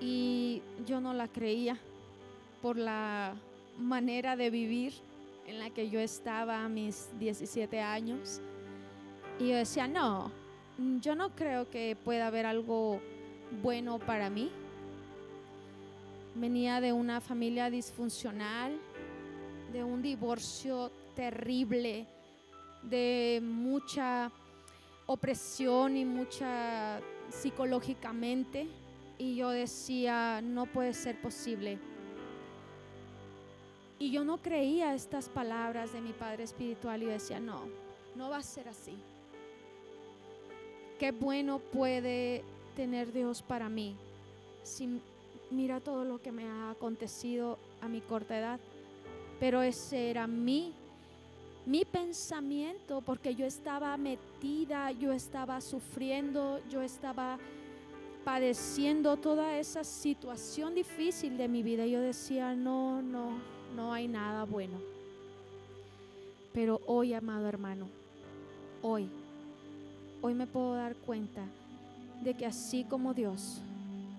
Y 0.00 0.62
yo 0.86 1.00
no 1.00 1.12
la 1.12 1.28
creía 1.28 1.78
por 2.62 2.76
la 2.76 3.34
manera 3.78 4.36
de 4.36 4.50
vivir 4.50 4.92
en 5.46 5.58
la 5.58 5.70
que 5.70 5.88
yo 5.88 6.00
estaba 6.00 6.64
a 6.64 6.68
mis 6.68 7.08
17 7.18 7.80
años. 7.80 8.40
Y 9.38 9.48
yo 9.48 9.56
decía, 9.56 9.88
no, 9.88 10.30
yo 11.00 11.14
no 11.14 11.30
creo 11.30 11.68
que 11.70 11.96
pueda 12.04 12.26
haber 12.26 12.46
algo 12.46 13.00
bueno 13.62 13.98
para 13.98 14.30
mí. 14.30 14.50
Venía 16.34 16.80
de 16.80 16.92
una 16.92 17.20
familia 17.20 17.70
disfuncional, 17.70 18.78
de 19.72 19.82
un 19.82 20.02
divorcio 20.02 20.90
terrible, 21.14 22.06
de 22.82 23.40
mucha 23.42 24.30
opresión 25.06 25.96
y 25.96 26.04
mucha 26.04 27.00
psicológicamente. 27.30 28.68
Y 29.18 29.36
yo 29.36 29.50
decía, 29.50 30.40
no 30.42 30.66
puede 30.66 30.94
ser 30.94 31.20
posible. 31.20 31.78
Y 33.98 34.12
yo 34.12 34.24
no 34.24 34.38
creía 34.38 34.94
estas 34.94 35.28
palabras 35.28 35.92
de 35.92 36.00
mi 36.00 36.12
padre 36.12 36.44
espiritual 36.44 37.02
y 37.02 37.06
decía, 37.06 37.40
no, 37.40 37.62
no 38.14 38.30
va 38.30 38.38
a 38.38 38.42
ser 38.42 38.68
así. 38.68 38.96
Qué 40.98 41.10
bueno 41.10 41.58
puede 41.58 42.44
tener 42.76 43.12
Dios 43.12 43.42
para 43.42 43.68
mí. 43.68 43.96
Si 44.62 45.00
mira 45.50 45.80
todo 45.80 46.04
lo 46.04 46.20
que 46.20 46.32
me 46.32 46.44
ha 46.44 46.70
acontecido 46.70 47.58
a 47.80 47.88
mi 47.88 48.00
corta 48.00 48.38
edad. 48.38 48.60
Pero 49.40 49.62
ese 49.62 50.10
era 50.10 50.26
mi, 50.26 50.72
mi 51.66 51.84
pensamiento, 51.84 53.00
porque 53.00 53.34
yo 53.34 53.46
estaba 53.46 53.96
metida, 53.96 54.90
yo 54.92 55.12
estaba 55.12 55.60
sufriendo, 55.60 56.60
yo 56.70 56.82
estaba 56.82 57.38
padeciendo 58.28 59.16
toda 59.16 59.56
esa 59.56 59.82
situación 59.82 60.74
difícil 60.74 61.38
de 61.38 61.48
mi 61.48 61.62
vida. 61.62 61.86
Yo 61.86 61.98
decía, 61.98 62.54
no, 62.54 63.00
no, 63.00 63.38
no 63.74 63.90
hay 63.90 64.06
nada 64.06 64.44
bueno. 64.44 64.78
Pero 66.52 66.78
hoy, 66.84 67.14
amado 67.14 67.48
hermano, 67.48 67.88
hoy, 68.82 69.08
hoy 70.20 70.34
me 70.34 70.46
puedo 70.46 70.74
dar 70.74 70.94
cuenta 70.94 71.40
de 72.22 72.34
que 72.34 72.44
así 72.44 72.84
como 72.84 73.14
Dios 73.14 73.62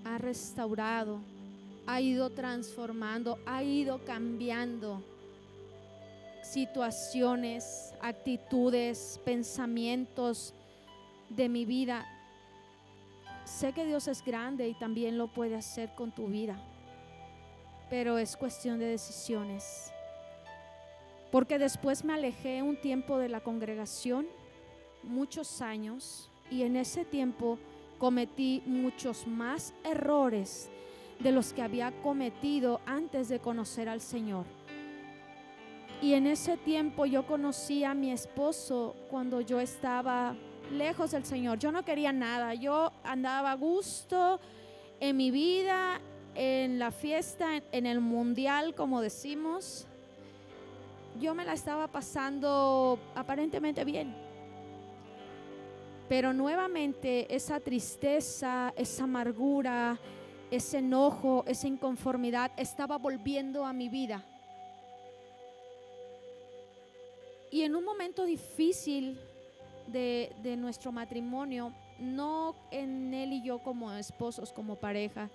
ha 0.04 0.18
restaurado, 0.18 1.20
ha 1.86 2.02
ido 2.02 2.32
transformando, 2.32 3.38
ha 3.46 3.62
ido 3.62 4.04
cambiando 4.06 5.04
situaciones, 6.42 7.94
actitudes, 8.02 9.22
pensamientos 9.24 10.56
de 11.30 11.48
mi 11.48 11.64
vida. 11.64 12.08
Sé 13.50 13.74
que 13.74 13.84
Dios 13.84 14.08
es 14.08 14.24
grande 14.24 14.70
y 14.70 14.76
también 14.76 15.18
lo 15.18 15.28
puede 15.28 15.56
hacer 15.56 15.90
con 15.96 16.12
tu 16.12 16.28
vida, 16.28 16.56
pero 17.90 18.20
es 18.20 18.38
cuestión 18.38 18.78
de 18.78 18.86
decisiones. 18.86 19.92
Porque 21.32 21.58
después 21.58 22.06
me 22.06 22.14
alejé 22.14 22.62
un 22.62 22.80
tiempo 22.80 23.18
de 23.18 23.28
la 23.28 23.42
congregación, 23.42 24.28
muchos 25.02 25.62
años, 25.62 26.30
y 26.52 26.62
en 26.62 26.76
ese 26.76 27.06
tiempo 27.06 27.58
cometí 27.98 28.62
muchos 28.68 29.26
más 29.26 29.74
errores 29.84 30.70
de 31.20 31.32
los 31.32 31.52
que 31.52 31.64
había 31.64 31.92
cometido 32.04 32.80
antes 32.86 33.30
de 33.30 33.40
conocer 33.40 33.90
al 33.90 34.00
Señor. 34.00 34.46
Y 36.04 36.14
en 36.14 36.28
ese 36.28 36.56
tiempo 36.56 37.08
yo 37.08 37.26
conocí 37.26 37.84
a 37.84 37.96
mi 37.96 38.12
esposo 38.12 38.96
cuando 39.10 39.42
yo 39.42 39.60
estaba 39.60 40.38
lejos 40.72 41.12
del 41.12 41.26
Señor. 41.26 41.60
Yo 41.60 41.72
no 41.72 41.84
quería 41.84 42.12
nada, 42.14 42.54
yo 42.54 42.92
andaba 43.04 43.52
a 43.52 43.56
gusto 43.56 44.40
en 45.00 45.18
mi 45.18 45.32
vida, 45.32 46.02
en 46.36 46.80
la 46.80 46.92
fiesta, 46.92 47.62
en 47.72 47.86
el 47.86 48.00
mundial, 48.00 48.76
como 48.76 49.02
decimos. 49.02 49.86
Yo 51.20 51.36
me 51.36 51.46
la 51.46 51.54
estaba 51.54 51.88
pasando 51.88 53.00
aparentemente 53.16 53.84
bien 53.84 54.30
pero 56.10 56.34
nuevamente 56.34 57.34
esa 57.34 57.60
tristeza, 57.60 58.74
esa 58.76 59.04
amargura, 59.04 60.00
ese 60.50 60.80
enojo, 60.80 61.44
esa 61.48 61.68
inconformidad 61.68 62.52
estaba 62.58 62.98
volviendo 62.98 63.64
a 63.64 63.74
mi 63.74 63.90
vida. 63.90 64.26
Y 67.52 67.62
en 67.62 67.76
un 67.76 67.86
momento 67.86 68.26
difícil 68.26 69.20
de, 69.92 70.56
nuestro 70.58 70.92
matrimonio, 70.92 71.74
no 72.00 72.56
en 72.72 73.14
él 73.14 73.34
y 73.34 73.44
yo 73.44 73.60
como 73.60 73.92
esposos, 73.94 74.52
como 74.52 74.76
pareja, 74.76 75.30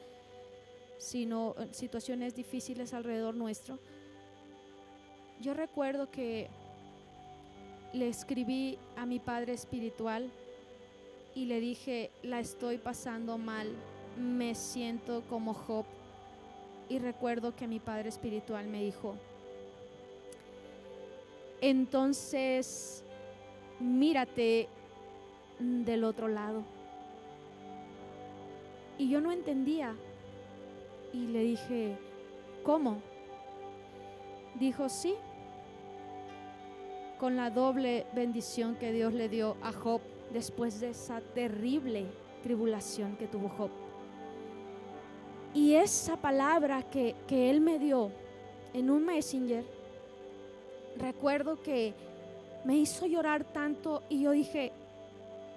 sino 0.99 1.55
situaciones 1.73 2.35
difíciles 2.35 2.95
alrededor 2.95 3.35
nuestro, 3.35 3.79
yo 5.41 5.55
recuerdo 5.55 6.11
que 6.11 6.49
le 7.93 8.09
escribí 8.09 8.79
a 8.97 9.07
mi 9.07 9.19
padre 9.19 9.53
espiritual 9.53 10.31
y 11.35 11.47
le 11.47 11.61
dije, 11.61 12.11
la 12.23 12.41
estoy 12.41 12.79
pasando 12.79 13.39
mal, 13.39 13.69
me 14.17 14.55
siento 14.55 15.23
como 15.29 15.53
Job. 15.55 15.85
Y 16.89 16.99
recuerdo 16.99 17.57
que 17.57 17.67
mi 17.67 17.81
padre 17.81 18.09
espiritual 18.09 18.67
me 18.67 18.83
dijo, 18.83 19.17
entonces 21.61 23.04
mírate 23.85 24.69
del 25.59 26.05
otro 26.05 26.29
lado. 26.29 26.63
Y 28.99 29.09
yo 29.09 29.21
no 29.21 29.31
entendía. 29.31 29.95
Y 31.13 31.27
le 31.29 31.41
dije, 31.41 31.97
¿cómo? 32.65 33.01
Dijo, 34.59 34.89
sí, 34.89 35.15
con 37.19 37.37
la 37.37 37.51
doble 37.51 38.07
bendición 38.15 38.77
que 38.77 38.93
Dios 38.93 39.13
le 39.15 39.29
dio 39.29 39.57
a 39.63 39.73
Job 39.73 40.01
después 40.33 40.81
de 40.81 40.91
esa 40.91 41.21
terrible 41.21 42.07
tribulación 42.43 43.17
que 43.17 43.27
tuvo 43.27 43.49
Job. 43.49 43.71
Y 45.55 45.75
esa 45.75 46.17
palabra 46.17 46.83
que, 46.83 47.15
que 47.29 47.51
él 47.51 47.61
me 47.61 47.79
dio 47.79 48.11
en 48.73 48.91
un 48.91 49.05
messenger, 49.05 49.65
recuerdo 50.97 51.63
que 51.63 51.95
me 52.65 52.77
hizo 52.77 53.07
llorar 53.07 53.45
tanto 53.45 54.03
y 54.09 54.23
yo 54.23 54.33
dije, 54.33 54.73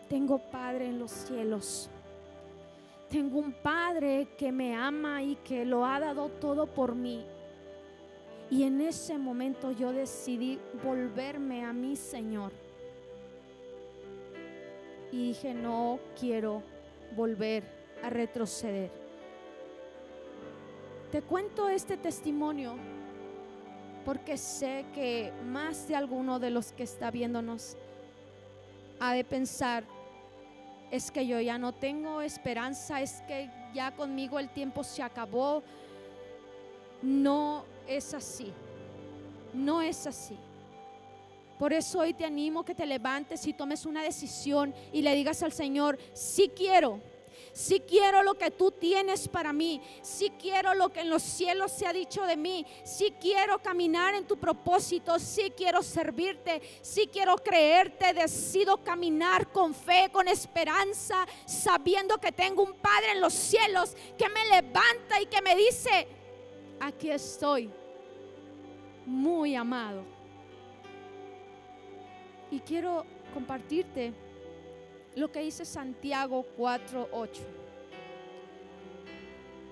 tengo 0.09 0.37
Padre 0.39 0.87
en 0.87 0.99
los 0.99 1.11
cielos. 1.11 1.89
Tengo 3.09 3.39
un 3.39 3.53
Padre 3.53 4.27
que 4.37 4.51
me 4.51 4.75
ama 4.75 5.23
y 5.23 5.35
que 5.37 5.65
lo 5.65 5.85
ha 5.85 5.99
dado 5.99 6.29
todo 6.29 6.67
por 6.67 6.95
mí. 6.95 7.25
Y 8.49 8.63
en 8.63 8.81
ese 8.81 9.17
momento 9.17 9.71
yo 9.71 9.91
decidí 9.91 10.59
volverme 10.83 11.65
a 11.65 11.73
mi 11.73 11.95
Señor 11.95 12.51
y 15.11 15.29
dije, 15.29 15.53
no 15.53 15.99
quiero 16.19 16.63
volver 17.15 17.63
a 18.03 18.09
retroceder. 18.09 18.91
Te 21.11 21.21
cuento 21.21 21.69
este 21.69 21.95
testimonio 21.97 22.75
porque 24.07 24.37
sé 24.37 24.85
que 24.95 25.33
más 25.43 25.85
de 25.89 25.93
alguno 25.93 26.39
de 26.39 26.49
los 26.49 26.71
que 26.71 26.83
está 26.83 27.11
viéndonos 27.11 27.75
ha 29.01 29.11
de 29.11 29.25
pensar, 29.25 29.83
es 30.89 31.11
que 31.11 31.27
yo 31.27 31.41
ya 31.41 31.57
no 31.57 31.73
tengo 31.73 32.21
esperanza, 32.21 33.01
es 33.01 33.21
que 33.27 33.49
ya 33.73 33.93
conmigo 33.93 34.39
el 34.39 34.47
tiempo 34.47 34.81
se 34.85 35.03
acabó. 35.03 35.61
No 37.01 37.65
es 37.85 38.13
así, 38.13 38.53
no 39.53 39.81
es 39.81 40.07
así. 40.07 40.37
Por 41.59 41.73
eso 41.73 41.99
hoy 41.99 42.13
te 42.13 42.23
animo 42.23 42.63
que 42.63 42.73
te 42.73 42.85
levantes 42.85 43.45
y 43.45 43.51
tomes 43.51 43.85
una 43.85 44.03
decisión 44.03 44.73
y 44.93 45.01
le 45.01 45.13
digas 45.15 45.43
al 45.43 45.51
Señor, 45.51 45.99
sí 46.13 46.49
quiero, 46.55 47.01
sí 47.54 47.82
quiero 47.88 48.23
lo 48.23 48.36
que 48.36 48.52
tú 48.52 48.71
tienes 48.71 49.28
para 49.28 49.54
mí, 49.54 49.82
sí 50.02 50.32
quiero 50.39 50.73
lo 50.73 50.89
que 50.89 51.02
en 51.02 51.10
los 51.10 51.23
cielos 51.23 51.71
se 51.71 51.86
ha 51.86 51.93
dicho 51.93 52.26
de 52.26 52.38
mí, 52.38 52.65
sí 52.84 53.13
quiero 53.19 53.60
caminar 53.60 54.15
en 54.15 54.26
tu 54.26 54.38
propósito, 54.38 55.19
sí 55.19 55.52
quiero 55.56 55.82
servirte, 55.84 56.62
sí 56.82 57.10
quiero 57.12 57.36
creerte, 57.38 58.13
decido 58.13 58.78
caminar 58.84 59.52
con 59.52 59.73
fe, 59.73 60.10
con 60.12 60.28
esperanza, 60.28 61.26
sabiendo 61.45 62.17
que 62.17 62.32
tengo 62.32 62.63
un 62.63 62.73
Padre 62.73 63.12
en 63.13 63.21
los 63.21 63.34
cielos 63.34 63.95
que 64.17 64.30
me 64.30 64.45
levanta 64.50 65.21
y 65.21 65.26
que 65.26 65.41
me 65.41 65.56
dice, 65.56 66.08
aquí 66.80 67.10
estoy, 67.10 67.69
muy 69.06 69.56
amado 69.56 70.17
y 72.52 72.60
quiero 72.60 73.06
compartirte 73.34 74.13
lo 75.17 75.32
que 75.32 75.41
dice 75.41 75.65
Santiago 75.65 76.45
4:8. 76.56 77.41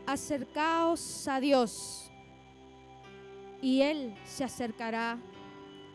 Acercaos 0.07 1.27
a 1.27 1.39
Dios 1.39 2.11
y 3.61 3.81
Él 3.83 4.15
se 4.25 4.43
acercará 4.43 5.19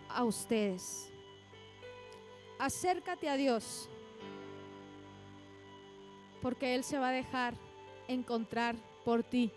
a 0.08 0.22
ustedes. 0.22 1.10
Acércate 2.60 3.28
a 3.28 3.36
Dios 3.36 3.88
porque 6.40 6.76
Él 6.76 6.84
se 6.84 6.98
va 6.98 7.08
a 7.08 7.12
dejar 7.12 7.54
encontrar 8.06 8.76
por 9.04 9.24
ti. 9.24 9.50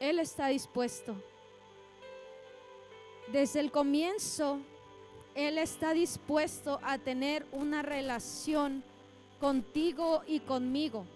Él 0.00 0.18
está 0.18 0.48
dispuesto. 0.48 1.14
Desde 3.32 3.60
el 3.60 3.70
comienzo 3.70 4.60
él 5.38 5.56
está 5.56 5.94
dispuesto 5.94 6.80
a 6.82 6.98
tener 6.98 7.46
una 7.52 7.82
relación 7.82 8.82
contigo 9.38 10.22
y 10.26 10.40
conmigo. 10.40 11.06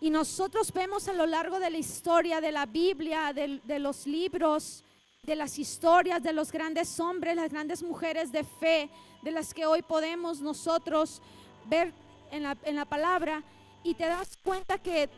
Y 0.00 0.08
nosotros 0.08 0.72
vemos 0.72 1.06
a 1.06 1.12
lo 1.12 1.26
largo 1.26 1.60
de 1.60 1.68
la 1.68 1.76
historia 1.76 2.40
de 2.40 2.50
la 2.50 2.64
Biblia, 2.64 3.34
de, 3.34 3.60
de 3.62 3.78
los 3.78 4.06
libros, 4.06 4.82
de 5.22 5.36
las 5.36 5.58
historias 5.58 6.22
de 6.22 6.32
los 6.32 6.50
grandes 6.50 6.98
hombres, 6.98 7.36
las 7.36 7.50
grandes 7.52 7.82
mujeres 7.82 8.32
de 8.32 8.42
fe, 8.42 8.88
de 9.20 9.30
las 9.30 9.52
que 9.52 9.66
hoy 9.66 9.82
podemos 9.82 10.40
nosotros 10.40 11.20
ver 11.66 11.92
en 12.30 12.44
la, 12.44 12.56
en 12.64 12.76
la 12.76 12.86
palabra, 12.86 13.42
y 13.84 13.92
te 13.92 14.06
das 14.06 14.38
cuenta 14.42 14.78
que 14.78 15.10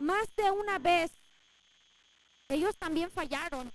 más 0.00 0.26
de 0.36 0.50
una 0.50 0.80
vez 0.80 1.12
ellos 2.48 2.74
también 2.76 3.12
fallaron. 3.12 3.72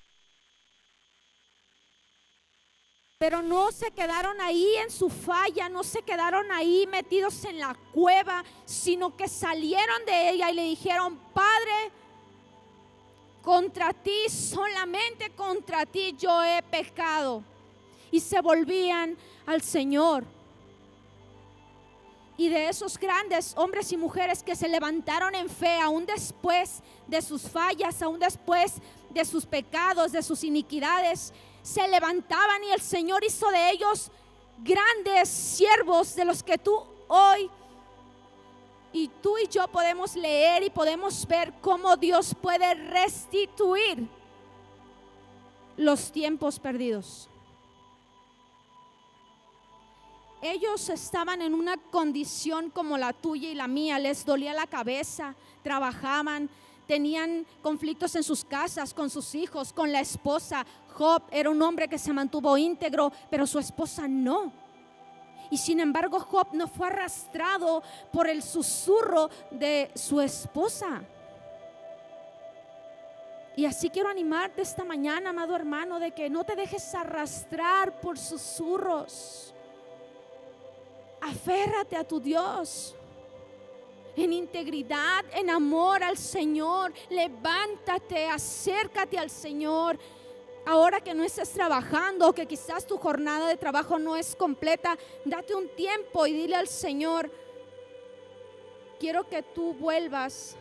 Pero 3.20 3.42
no 3.42 3.70
se 3.74 3.92
quedaron 3.92 4.40
ahí 4.40 4.78
en 4.78 4.90
su 4.90 5.10
falla, 5.10 5.68
no 5.68 5.84
se 5.84 6.02
quedaron 6.04 6.50
ahí 6.54 6.88
metidos 6.88 7.44
en 7.44 7.60
la 7.60 7.76
cueva, 7.94 8.46
sino 8.64 9.14
que 9.18 9.28
salieron 9.28 10.06
de 10.06 10.30
ella 10.30 10.50
y 10.50 10.56
le 10.56 10.64
dijeron, 10.64 11.20
Padre, 11.34 11.92
contra 13.44 13.92
ti, 13.92 14.30
solamente 14.30 15.32
contra 15.32 15.86
ti 15.86 16.16
yo 16.18 16.42
he 16.46 16.64
pecado. 16.64 17.44
Y 18.10 18.22
se 18.22 18.40
volvían 18.40 19.18
al 19.46 19.62
Señor. 19.64 20.24
Y 22.38 22.48
de 22.48 22.70
esos 22.70 22.98
grandes 22.98 23.54
hombres 23.58 23.92
y 23.92 23.98
mujeres 23.98 24.42
que 24.42 24.56
se 24.56 24.70
levantaron 24.70 25.36
en 25.36 25.50
fe, 25.50 25.78
aún 25.82 26.06
después 26.06 26.82
de 27.06 27.22
sus 27.22 27.42
fallas, 27.42 28.02
aún 28.02 28.18
después 28.18 28.76
de 29.10 29.26
sus 29.26 29.46
pecados, 29.46 30.14
de 30.14 30.24
sus 30.24 30.42
iniquidades, 30.46 31.34
se 31.70 31.88
levantaban 31.88 32.64
y 32.64 32.72
el 32.72 32.82
Señor 32.82 33.24
hizo 33.24 33.48
de 33.52 33.70
ellos 33.70 34.10
grandes 34.64 35.30
siervos 35.30 36.16
de 36.16 36.26
los 36.26 36.42
que 36.42 36.58
tú 36.58 36.84
hoy 37.08 37.48
y 38.92 39.08
tú 39.22 39.38
y 39.38 39.48
yo 39.48 39.68
podemos 39.68 40.16
leer 40.16 40.64
y 40.64 40.72
podemos 40.72 41.28
ver 41.28 41.54
cómo 41.62 41.96
Dios 41.96 42.36
puede 42.42 42.74
restituir 42.74 44.08
los 45.78 46.12
tiempos 46.12 46.60
perdidos. 46.60 47.30
Ellos 50.42 50.90
estaban 50.90 51.44
en 51.44 51.54
una 51.54 51.78
condición 51.78 52.72
como 52.72 52.98
la 52.98 53.14
tuya 53.14 53.50
y 53.50 53.54
la 53.54 53.68
mía, 53.68 54.00
les 54.00 54.26
dolía 54.26 54.54
la 54.54 54.66
cabeza, 54.66 55.36
trabajaban, 55.62 56.50
tenían 56.90 57.46
conflictos 57.62 58.16
en 58.16 58.24
sus 58.24 58.44
casas, 58.44 58.96
con 58.96 59.12
sus 59.12 59.36
hijos, 59.36 59.72
con 59.72 59.92
la 59.92 60.00
esposa. 60.00 60.66
Job 60.96 61.22
era 61.30 61.52
un 61.52 61.62
hombre 61.62 61.88
que 61.88 62.00
se 62.00 62.12
mantuvo 62.12 62.58
íntegro, 62.58 63.14
pero 63.30 63.46
su 63.46 63.60
esposa 63.60 64.08
no. 64.08 64.52
Y 65.52 65.58
sin 65.58 65.80
embargo 65.80 66.20
Job 66.20 66.48
no 66.54 66.68
fue 66.68 66.88
arrastrado 66.88 67.84
por 68.12 68.28
el 68.28 68.42
susurro 68.42 69.30
de 69.52 69.92
su 69.94 70.20
esposa. 70.20 71.04
Y 73.56 73.66
así 73.66 73.92
quiero 73.92 74.10
animarte 74.10 74.64
esta 74.64 74.84
mañana, 74.84 75.30
amado 75.30 75.56
hermano, 75.56 76.00
de 76.00 76.10
que 76.10 76.28
no 76.28 76.44
te 76.44 76.56
dejes 76.56 76.96
arrastrar 76.96 78.02
por 78.02 78.18
susurros. 78.18 79.54
Aférrate 81.22 81.96
a 81.96 82.04
tu 82.04 82.20
Dios 82.20 82.96
en 84.24 84.34
integridad, 84.34 85.26
en 85.34 85.50
amor 85.50 86.04
al 86.04 86.18
Señor. 86.18 86.94
Levántate, 87.10 88.26
acércate 88.28 89.18
al 89.18 89.30
Señor. 89.30 89.98
Ahora 90.66 91.02
que 91.02 91.14
no 91.14 91.24
estés 91.24 91.50
trabajando, 91.52 92.34
que 92.34 92.46
quizás 92.46 92.86
tu 92.86 92.98
jornada 92.98 93.48
de 93.48 93.58
trabajo 93.58 93.98
no 93.98 94.16
es 94.16 94.36
completa, 94.36 94.98
date 95.26 95.56
un 95.56 95.68
tiempo 95.76 96.28
y 96.28 96.34
dile 96.34 96.56
al 96.56 96.68
Señor, 96.68 97.32
quiero 99.00 99.28
que 99.28 99.42
tú 99.42 99.74
vuelvas 99.74 100.56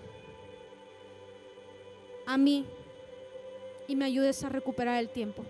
a 2.25 2.39
mí 2.39 2.67
y 3.87 3.97
me 3.97 4.05
ayudes 4.05 4.43
a 4.45 4.49
recuperar 4.49 4.99
el 4.99 5.11
tiempo. 5.11 5.45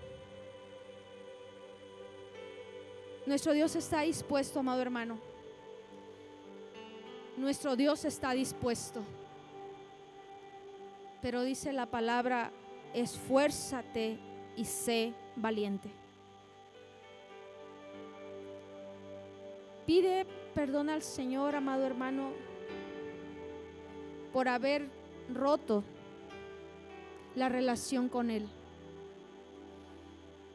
Nuestro 3.25 3.53
Dios 3.53 3.75
está 3.75 4.01
dispuesto, 4.01 4.59
amado 4.59 4.81
hermano. 4.81 5.28
Nuestro 7.39 7.77
Dios 7.77 8.03
está 8.03 8.33
dispuesto. 8.33 9.01
Pero 11.21 11.43
dice 11.43 11.71
la 11.71 11.85
palabra, 11.85 12.51
esfuérzate 12.93 14.19
y 14.57 14.65
sé 14.65 15.13
valiente. 15.37 15.89
Pide 19.85 20.25
perdón 20.53 20.89
al 20.89 21.01
Señor, 21.01 21.55
amado 21.55 21.85
hermano, 21.85 22.31
por 24.33 24.49
haber 24.49 24.89
roto 25.33 25.85
la 27.35 27.47
relación 27.47 28.09
con 28.09 28.31
Él 28.31 28.49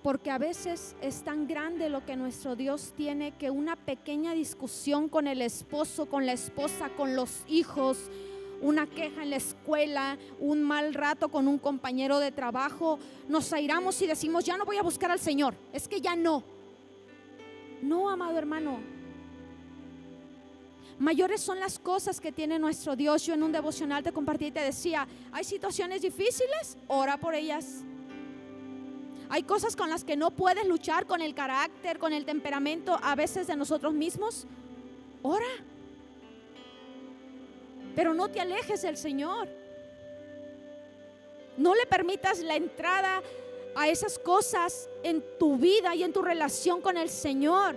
porque 0.05 0.31
a 0.31 0.37
veces 0.37 0.95
es 1.01 1.23
tan 1.23 1.49
grande 1.49 1.89
lo 1.89 2.05
que 2.05 2.15
nuestro 2.15 2.57
Dios 2.57 2.93
tiene 2.95 3.33
que 3.39 3.51
una 3.51 3.75
pequeña 3.75 4.35
discusión 4.35 5.09
con 5.09 5.27
el 5.27 5.41
esposo, 5.41 6.05
con 6.05 6.27
la 6.27 6.35
esposa, 6.35 6.91
con 6.91 7.17
los 7.17 7.43
hijos, 7.49 8.11
una 8.61 8.87
queja 8.87 9.23
en 9.23 9.31
la 9.31 9.37
escuela, 9.37 10.19
un 10.41 10.63
mal 10.63 10.93
rato 10.93 11.31
con 11.31 11.49
un 11.49 11.57
compañero 11.59 12.19
de 12.19 12.33
trabajo, 12.33 12.99
nos 13.31 13.51
airamos 13.55 14.03
y 14.03 14.07
decimos, 14.07 14.45
ya 14.45 14.59
no 14.59 14.67
voy 14.67 14.77
a 14.77 14.83
buscar 14.83 15.11
al 15.11 15.19
Señor, 15.19 15.55
es 15.73 15.89
que 15.89 16.03
ya 16.03 16.15
no. 16.15 16.45
No, 17.81 18.11
amado 18.11 18.37
hermano. 18.37 18.81
Mayores 20.99 21.41
son 21.41 21.59
las 21.59 21.79
cosas 21.79 22.21
que 22.21 22.31
tiene 22.31 22.59
nuestro 22.59 22.95
Dios. 22.95 23.25
Yo 23.25 23.33
en 23.33 23.43
un 23.43 23.53
devocional 23.53 24.03
te 24.03 24.13
compartí 24.13 24.47
y 24.47 24.51
te 24.51 24.61
decía, 24.61 25.09
hay 25.33 25.45
situaciones 25.45 26.03
difíciles, 26.03 26.77
ora 26.89 27.17
por 27.17 27.35
ellas 27.35 27.85
hay 29.35 29.43
cosas 29.43 29.75
con 29.75 29.91
las 29.91 30.05
que 30.05 30.15
no 30.15 30.31
puedes 30.31 30.65
luchar 30.65 31.07
con 31.07 31.21
el 31.21 31.35
carácter, 31.35 31.99
con 31.99 32.13
el 32.13 32.25
temperamento 32.25 32.97
a 33.03 33.17
veces 33.17 33.49
de 33.49 33.57
nosotros 33.57 33.93
mismos. 33.93 34.47
Ora. 35.23 35.49
Pero 37.97 38.15
no 38.15 38.31
te 38.31 38.41
alejes 38.41 38.83
del 38.83 38.97
Señor. 38.97 39.49
No 41.57 41.75
le 41.75 41.85
permitas 41.87 42.39
la 42.43 42.55
entrada 42.55 43.25
a 43.75 43.89
esas 43.89 44.21
cosas 44.21 44.89
en 45.03 45.21
tu 45.37 45.57
vida 45.57 45.97
y 45.97 46.05
en 46.05 46.13
tu 46.13 46.23
relación 46.23 46.81
con 46.81 46.97
el 46.97 47.11
Señor. 47.11 47.77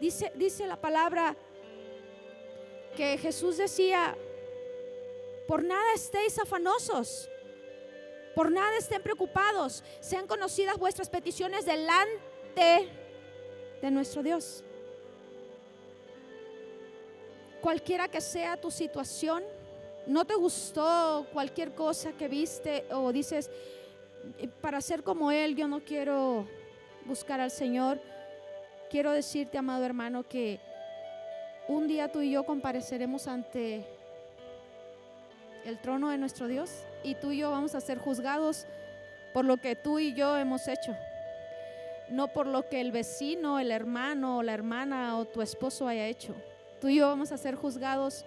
Dice, 0.00 0.32
dice 0.34 0.66
la 0.66 0.80
palabra 0.80 1.36
que 2.96 3.18
Jesús 3.18 3.56
decía, 3.56 4.16
por 5.46 5.62
nada 5.62 5.94
estéis 5.94 6.40
afanosos. 6.40 7.28
Por 8.34 8.50
nada 8.50 8.76
estén 8.78 9.02
preocupados. 9.02 9.84
Sean 10.00 10.26
conocidas 10.26 10.78
vuestras 10.78 11.08
peticiones 11.10 11.64
delante 11.66 12.88
de 13.80 13.90
nuestro 13.90 14.22
Dios. 14.22 14.64
Cualquiera 17.60 18.08
que 18.08 18.20
sea 18.20 18.56
tu 18.56 18.70
situación, 18.70 19.44
no 20.06 20.24
te 20.24 20.34
gustó 20.34 21.26
cualquier 21.32 21.74
cosa 21.74 22.12
que 22.12 22.26
viste 22.26 22.84
o 22.90 23.12
dices, 23.12 23.50
eh, 24.38 24.48
para 24.60 24.80
ser 24.80 25.02
como 25.02 25.30
Él, 25.30 25.54
yo 25.54 25.68
no 25.68 25.80
quiero 25.80 26.48
buscar 27.04 27.40
al 27.40 27.50
Señor. 27.50 28.00
Quiero 28.90 29.12
decirte, 29.12 29.58
amado 29.58 29.84
hermano, 29.84 30.26
que 30.26 30.60
un 31.68 31.86
día 31.86 32.10
tú 32.10 32.20
y 32.20 32.32
yo 32.32 32.44
compareceremos 32.44 33.28
ante 33.28 33.86
el 35.64 35.78
trono 35.78 36.10
de 36.10 36.18
nuestro 36.18 36.46
Dios 36.48 36.70
y 37.02 37.14
tú 37.14 37.32
y 37.32 37.38
yo 37.38 37.50
vamos 37.50 37.74
a 37.74 37.80
ser 37.80 37.98
juzgados 37.98 38.66
por 39.32 39.44
lo 39.44 39.56
que 39.56 39.76
tú 39.76 39.98
y 39.98 40.14
yo 40.14 40.36
hemos 40.36 40.68
hecho, 40.68 40.94
no 42.10 42.28
por 42.28 42.46
lo 42.46 42.68
que 42.68 42.80
el 42.80 42.92
vecino, 42.92 43.58
el 43.58 43.70
hermano 43.70 44.38
o 44.38 44.42
la 44.42 44.52
hermana 44.52 45.18
o 45.18 45.24
tu 45.24 45.40
esposo 45.40 45.88
haya 45.88 46.06
hecho. 46.06 46.34
Tú 46.80 46.88
y 46.88 46.96
yo 46.96 47.06
vamos 47.06 47.32
a 47.32 47.38
ser 47.38 47.54
juzgados 47.54 48.24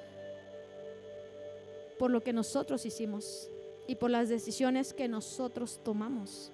por 2.00 2.10
lo 2.10 2.22
que 2.22 2.34
nosotros 2.34 2.86
hicimos 2.86 3.50
y 3.88 3.96
por 3.96 4.10
las 4.10 4.30
decisiones 4.30 4.94
que 4.94 5.08
nosotros 5.08 5.80
tomamos. 5.84 6.52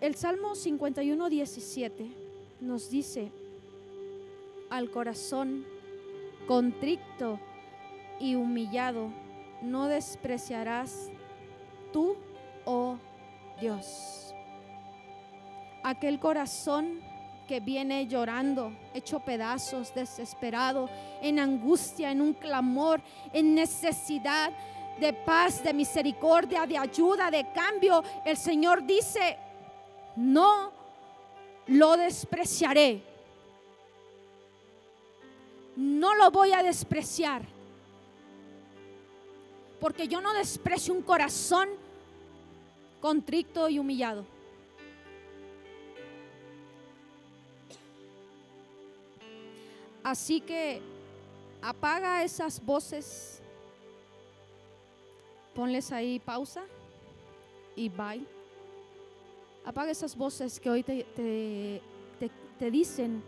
El 0.00 0.14
Salmo 0.16 0.54
51, 0.54 1.30
17 1.30 2.06
nos 2.60 2.90
dice, 2.90 3.32
al 4.68 4.90
corazón 4.90 5.64
contrito 6.46 7.38
y 8.20 8.34
humillado, 8.34 9.10
no 9.62 9.86
despreciarás 9.86 11.10
tú, 11.92 12.16
oh 12.64 12.96
Dios. 13.60 14.34
Aquel 15.82 16.18
corazón 16.18 17.00
que 17.46 17.60
viene 17.60 18.06
llorando, 18.06 18.72
hecho 18.94 19.20
pedazos, 19.20 19.94
desesperado, 19.94 20.88
en 21.20 21.38
angustia, 21.38 22.10
en 22.10 22.20
un 22.20 22.32
clamor, 22.32 23.02
en 23.32 23.54
necesidad 23.54 24.50
de 24.98 25.12
paz, 25.12 25.62
de 25.62 25.74
misericordia, 25.74 26.66
de 26.66 26.78
ayuda, 26.78 27.30
de 27.30 27.50
cambio, 27.52 28.02
el 28.24 28.36
Señor 28.36 28.84
dice, 28.86 29.36
no 30.16 30.72
lo 31.66 31.96
despreciaré. 31.96 33.13
No 35.76 36.14
lo 36.14 36.30
voy 36.30 36.52
a 36.52 36.62
despreciar. 36.62 37.42
Porque 39.80 40.08
yo 40.08 40.20
no 40.20 40.32
desprecio 40.32 40.94
un 40.94 41.02
corazón 41.02 41.68
contrito 43.00 43.68
y 43.68 43.78
humillado. 43.78 44.24
Así 50.02 50.40
que 50.40 50.82
apaga 51.62 52.22
esas 52.22 52.64
voces, 52.64 53.40
ponles 55.54 55.90
ahí 55.92 56.18
pausa 56.18 56.62
y 57.74 57.88
bye. 57.88 58.22
Apaga 59.64 59.90
esas 59.90 60.14
voces 60.14 60.60
que 60.60 60.68
hoy 60.68 60.82
te, 60.82 61.04
te, 61.16 61.80
te 62.58 62.70
dicen, 62.70 63.22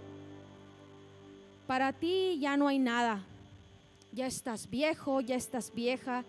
para 1.67 1.93
ti 1.93 2.39
ya 2.41 2.57
no 2.57 2.69
hay 2.69 2.79
nada, 2.79 3.25
ya 4.13 4.27
estás 4.27 4.71
viejo, 4.71 5.21
ya 5.21 5.37
estás 5.37 5.73
vieja, 5.75 6.25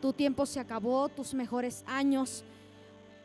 tu 0.00 0.12
tiempo 0.12 0.46
se 0.46 0.60
acabó, 0.60 1.08
tus 1.08 1.34
mejores 1.34 1.84
años. 1.86 2.44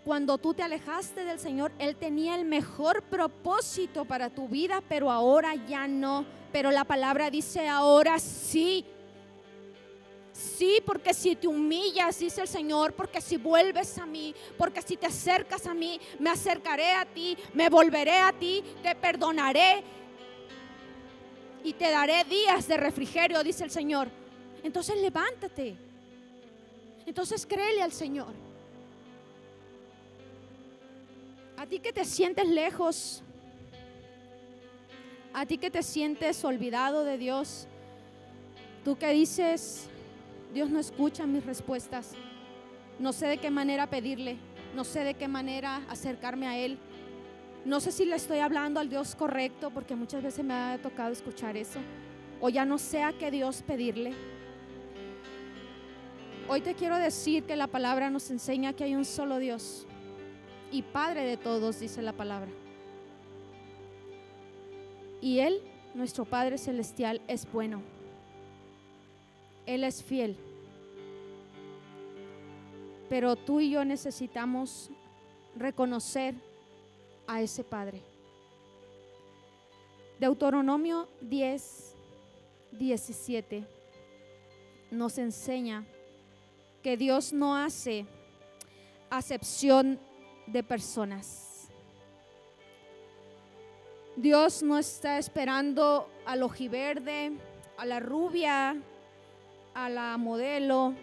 Cuando 0.04 0.38
tú 0.38 0.54
te 0.54 0.62
alejaste 0.62 1.24
del 1.24 1.40
Señor, 1.40 1.72
Él 1.80 1.96
tenía 1.96 2.36
el 2.36 2.46
mejor 2.46 3.02
propósito 3.04 4.06
para 4.06 4.30
tu 4.30 4.48
vida, 4.48 4.84
pero 4.88 5.10
ahora 5.10 5.56
ya 5.56 5.88
no. 5.88 6.26
Pero 6.52 6.70
la 6.70 6.84
palabra 6.84 7.32
dice 7.32 7.68
ahora 7.68 8.20
sí. 8.20 8.86
Sí, 10.32 10.80
porque 10.86 11.14
si 11.14 11.36
te 11.36 11.48
humillas, 11.48 12.20
dice 12.20 12.42
el 12.42 12.48
Señor, 12.48 12.94
porque 12.94 13.22
si 13.22 13.38
vuelves 13.38 13.98
a 13.98 14.06
mí, 14.06 14.36
porque 14.58 14.82
si 14.82 14.98
te 14.98 15.08
acercas 15.08 15.66
a 15.66 15.74
mí, 15.74 16.00
me 16.20 16.30
acercaré 16.30 16.92
a 16.92 17.06
ti, 17.06 17.38
me 17.54 17.70
volveré 17.70 18.20
a 18.20 18.34
ti, 18.34 18.62
te 18.84 18.94
perdonaré 18.96 19.84
y 21.66 21.74
te 21.74 21.90
daré 21.90 22.24
días 22.26 22.68
de 22.68 22.78
refrigerio, 22.78 23.44
dice 23.44 23.64
el 23.64 23.72
Señor. 23.72 24.08
Entonces 24.64 25.02
levántate. 25.02 25.76
Entonces 27.08 27.44
créele 27.44 27.82
al 27.82 27.92
Señor. 27.92 28.34
A 31.58 31.66
ti 31.66 31.80
que 31.80 31.92
te 31.92 32.06
sientes 32.06 32.48
lejos, 32.48 33.24
a 35.34 35.48
ti 35.48 35.58
que 35.58 35.72
te 35.72 35.82
sientes 35.82 36.46
olvidado 36.46 37.04
de 37.04 37.18
Dios, 37.18 37.68
tú 38.84 38.96
que 38.96 39.10
dices, 39.10 39.88
Dios 40.54 40.70
no 40.70 40.80
escucha 40.80 41.26
mis 41.26 41.44
respuestas, 41.46 42.12
no 43.00 43.12
sé 43.12 43.26
de 43.26 43.38
qué 43.40 43.50
manera 43.50 43.90
pedirle, 43.90 44.38
no 44.76 44.84
sé 44.84 45.00
de 45.00 45.16
qué 45.16 45.28
manera 45.28 45.82
acercarme 45.90 46.48
a 46.48 46.60
Él, 46.60 46.78
no 47.66 47.80
sé 47.80 47.92
si 47.92 48.06
le 48.06 48.16
estoy 48.16 48.40
hablando 48.40 48.80
al 48.80 48.90
Dios 48.90 49.16
correcto, 49.16 49.72
porque 49.72 49.96
muchas 49.96 50.22
veces 50.22 50.46
me 50.46 50.54
ha 50.54 50.80
tocado 50.82 51.12
escuchar 51.12 51.58
eso, 51.58 51.80
o 52.40 52.50
ya 52.50 52.64
no 52.64 52.78
sé 52.78 53.02
a 53.02 53.12
qué 53.12 53.32
Dios 53.32 53.64
pedirle. 53.64 54.14
Hoy 56.48 56.62
te 56.62 56.76
quiero 56.76 56.96
decir 56.98 57.44
que 57.44 57.56
la 57.56 57.66
palabra 57.66 58.12
nos 58.12 58.30
enseña 58.30 58.74
que 58.74 58.84
hay 58.84 58.96
un 58.96 59.04
solo 59.04 59.40
Dios 59.40 59.88
y 60.72 60.84
Padre 60.84 61.24
de 61.24 61.38
todos, 61.38 61.80
dice 61.80 62.04
la 62.04 62.14
palabra. 62.14 62.52
Y 65.20 65.40
Él, 65.40 65.60
nuestro 65.96 66.24
Padre 66.24 66.60
Celestial, 66.60 67.20
es 67.28 67.52
bueno. 67.52 67.82
Él 69.66 69.84
es 69.84 70.04
fiel. 70.04 70.38
Pero 73.10 73.36
tú 73.36 73.60
y 73.60 73.72
yo 73.72 73.84
necesitamos 73.86 74.92
reconocer 75.56 76.36
a 77.28 77.42
ese 77.42 77.64
Padre. 77.64 78.02
Deuteronomio 80.20 81.08
10, 81.22 81.96
17 82.72 83.68
nos 84.92 85.18
enseña 85.18 85.86
que 86.82 86.98
Dios 86.98 87.34
no 87.34 87.56
hace 87.56 88.06
acepción 89.10 90.00
de 90.48 90.64
personas. 90.64 91.70
Dios 94.16 94.64
no 94.64 94.78
está 94.78 95.18
esperando 95.18 96.08
al 96.26 96.44
ojiverde, 96.44 97.34
a 97.78 97.86
la 97.86 98.00
rubia, 98.00 98.78
a 99.74 99.90
la 99.90 100.18
modelo. 100.18 100.94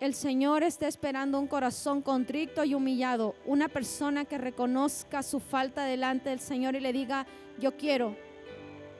El 0.00 0.14
Señor 0.14 0.62
está 0.62 0.88
esperando 0.88 1.38
un 1.38 1.46
corazón 1.46 2.02
contrito 2.02 2.64
y 2.64 2.74
humillado, 2.74 3.34
una 3.46 3.68
persona 3.68 4.24
que 4.24 4.38
reconozca 4.38 5.22
su 5.22 5.40
falta 5.40 5.84
delante 5.84 6.30
del 6.30 6.40
Señor 6.40 6.74
y 6.74 6.80
le 6.80 6.92
diga, 6.92 7.26
yo 7.58 7.76
quiero 7.76 8.16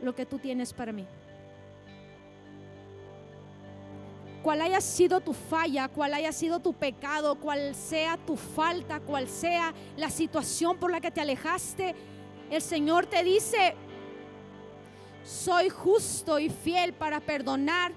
lo 0.02 0.14
que 0.14 0.24
tú 0.24 0.38
tienes 0.38 0.72
para 0.72 0.92
mí. 0.92 1.06
cual 4.44 4.60
haya 4.60 4.82
sido 4.82 5.20
tu 5.20 5.32
falla, 5.32 5.88
cual 5.88 6.12
haya 6.12 6.30
sido 6.30 6.60
tu 6.60 6.74
pecado, 6.74 7.36
cual 7.36 7.74
sea 7.74 8.18
tu 8.18 8.36
falta, 8.36 9.00
cual 9.00 9.26
sea 9.26 9.72
la 9.96 10.10
situación 10.10 10.76
por 10.76 10.90
la 10.90 11.00
que 11.00 11.10
te 11.10 11.22
alejaste, 11.22 11.94
el 12.50 12.60
Señor 12.60 13.06
te 13.06 13.24
dice, 13.24 13.74
soy 15.24 15.70
justo 15.70 16.38
y 16.38 16.50
fiel 16.50 16.92
para 16.92 17.20
perdonar 17.20 17.92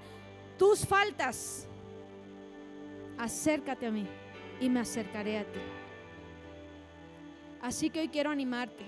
tus 0.57 0.85
faltas. 0.85 1.66
Acércate 3.17 3.87
a 3.87 3.91
mí 3.91 4.07
y 4.59 4.69
me 4.69 4.79
acercaré 4.79 5.39
a 5.39 5.43
ti. 5.43 5.59
Así 7.61 7.89
que 7.89 8.01
hoy 8.01 8.09
quiero 8.09 8.29
animarte. 8.29 8.85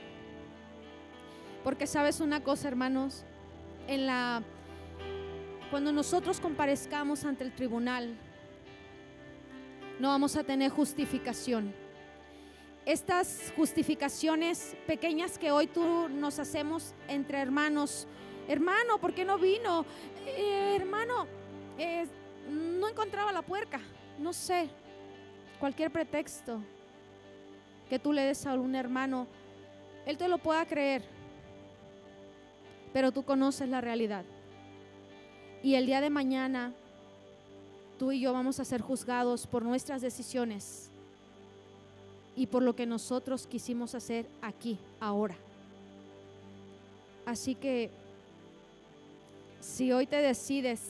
Porque 1.63 1.87
sabes 1.87 2.19
una 2.19 2.43
cosa, 2.43 2.67
hermanos, 2.67 3.25
en 3.87 4.05
la 4.05 4.43
cuando 5.69 5.91
nosotros 5.91 6.39
comparezcamos 6.39 7.25
ante 7.25 7.43
el 7.43 7.53
tribunal, 7.53 8.15
no 9.99 10.07
vamos 10.07 10.35
a 10.35 10.43
tener 10.43 10.71
justificación. 10.71 11.73
Estas 12.85 13.53
justificaciones 13.55 14.75
pequeñas 14.87 15.37
que 15.37 15.51
hoy 15.51 15.67
tú 15.67 16.09
nos 16.09 16.39
hacemos 16.39 16.95
entre 17.07 17.39
hermanos, 17.39 18.07
hermano, 18.47 18.97
¿por 18.97 19.13
qué 19.13 19.23
no 19.25 19.37
vino? 19.37 19.85
Eh, 20.25 20.75
hermano, 20.75 21.27
eh, 21.77 22.07
no 22.49 22.87
encontraba 22.87 23.31
la 23.31 23.43
puerca, 23.43 23.79
no 24.19 24.33
sé, 24.33 24.69
cualquier 25.59 25.91
pretexto 25.91 26.61
que 27.89 27.99
tú 27.99 28.13
le 28.13 28.21
des 28.21 28.45
a 28.45 28.53
un 28.53 28.75
hermano, 28.75 29.27
él 30.05 30.17
te 30.17 30.27
lo 30.27 30.37
pueda 30.37 30.65
creer, 30.65 31.03
pero 32.93 33.11
tú 33.11 33.23
conoces 33.23 33.67
la 33.67 33.81
realidad. 33.81 34.25
Y 35.63 35.75
el 35.75 35.85
día 35.85 36.01
de 36.01 36.09
mañana 36.09 36.73
tú 37.97 38.11
y 38.13 38.21
yo 38.21 38.31
vamos 38.31 38.59
a 38.59 38.65
ser 38.65 38.81
juzgados 38.81 39.45
por 39.45 39.63
nuestras 39.63 40.01
decisiones 40.01 40.89
y 42.35 42.47
por 42.47 42.63
lo 42.63 42.73
que 42.73 42.85
nosotros 42.85 43.45
quisimos 43.45 43.93
hacer 43.93 44.25
aquí, 44.41 44.79
ahora. 45.01 45.35
Así 47.25 47.55
que 47.55 47.91
si 49.59 49.91
hoy 49.91 50.07
te 50.07 50.15
decides 50.15 50.81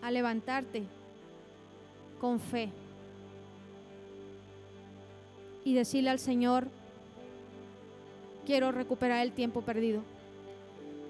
a 0.00 0.10
levantarte 0.10 0.84
con 2.20 2.40
fe 2.40 2.70
y 5.64 5.74
decirle 5.74 6.10
al 6.10 6.18
Señor, 6.18 6.68
quiero 8.44 8.72
recuperar 8.72 9.24
el 9.24 9.32
tiempo 9.32 9.62
perdido 9.62 10.02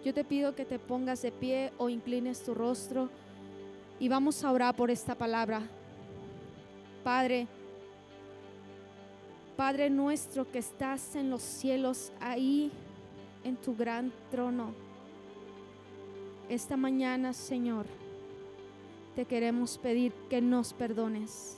yo 0.06 0.14
te 0.14 0.22
pido 0.22 0.54
que 0.54 0.64
te 0.64 0.78
pongas 0.78 1.20
de 1.22 1.32
pie 1.32 1.72
o 1.78 1.88
inclines 1.88 2.44
tu 2.44 2.54
rostro 2.54 3.08
y 3.98 4.08
vamos 4.08 4.44
a 4.44 4.52
orar 4.52 4.76
por 4.76 4.88
esta 4.88 5.16
palabra. 5.16 5.62
Padre, 7.02 7.48
Padre 9.56 9.90
nuestro 9.90 10.48
que 10.48 10.60
estás 10.60 11.16
en 11.16 11.28
los 11.28 11.42
cielos, 11.42 12.12
ahí 12.20 12.70
en 13.42 13.56
tu 13.56 13.74
gran 13.74 14.12
trono. 14.30 14.72
Esta 16.48 16.76
mañana, 16.76 17.32
Señor, 17.32 17.86
te 19.16 19.24
queremos 19.24 19.78
pedir 19.78 20.12
que 20.28 20.42
nos 20.42 20.74
perdones 20.74 21.56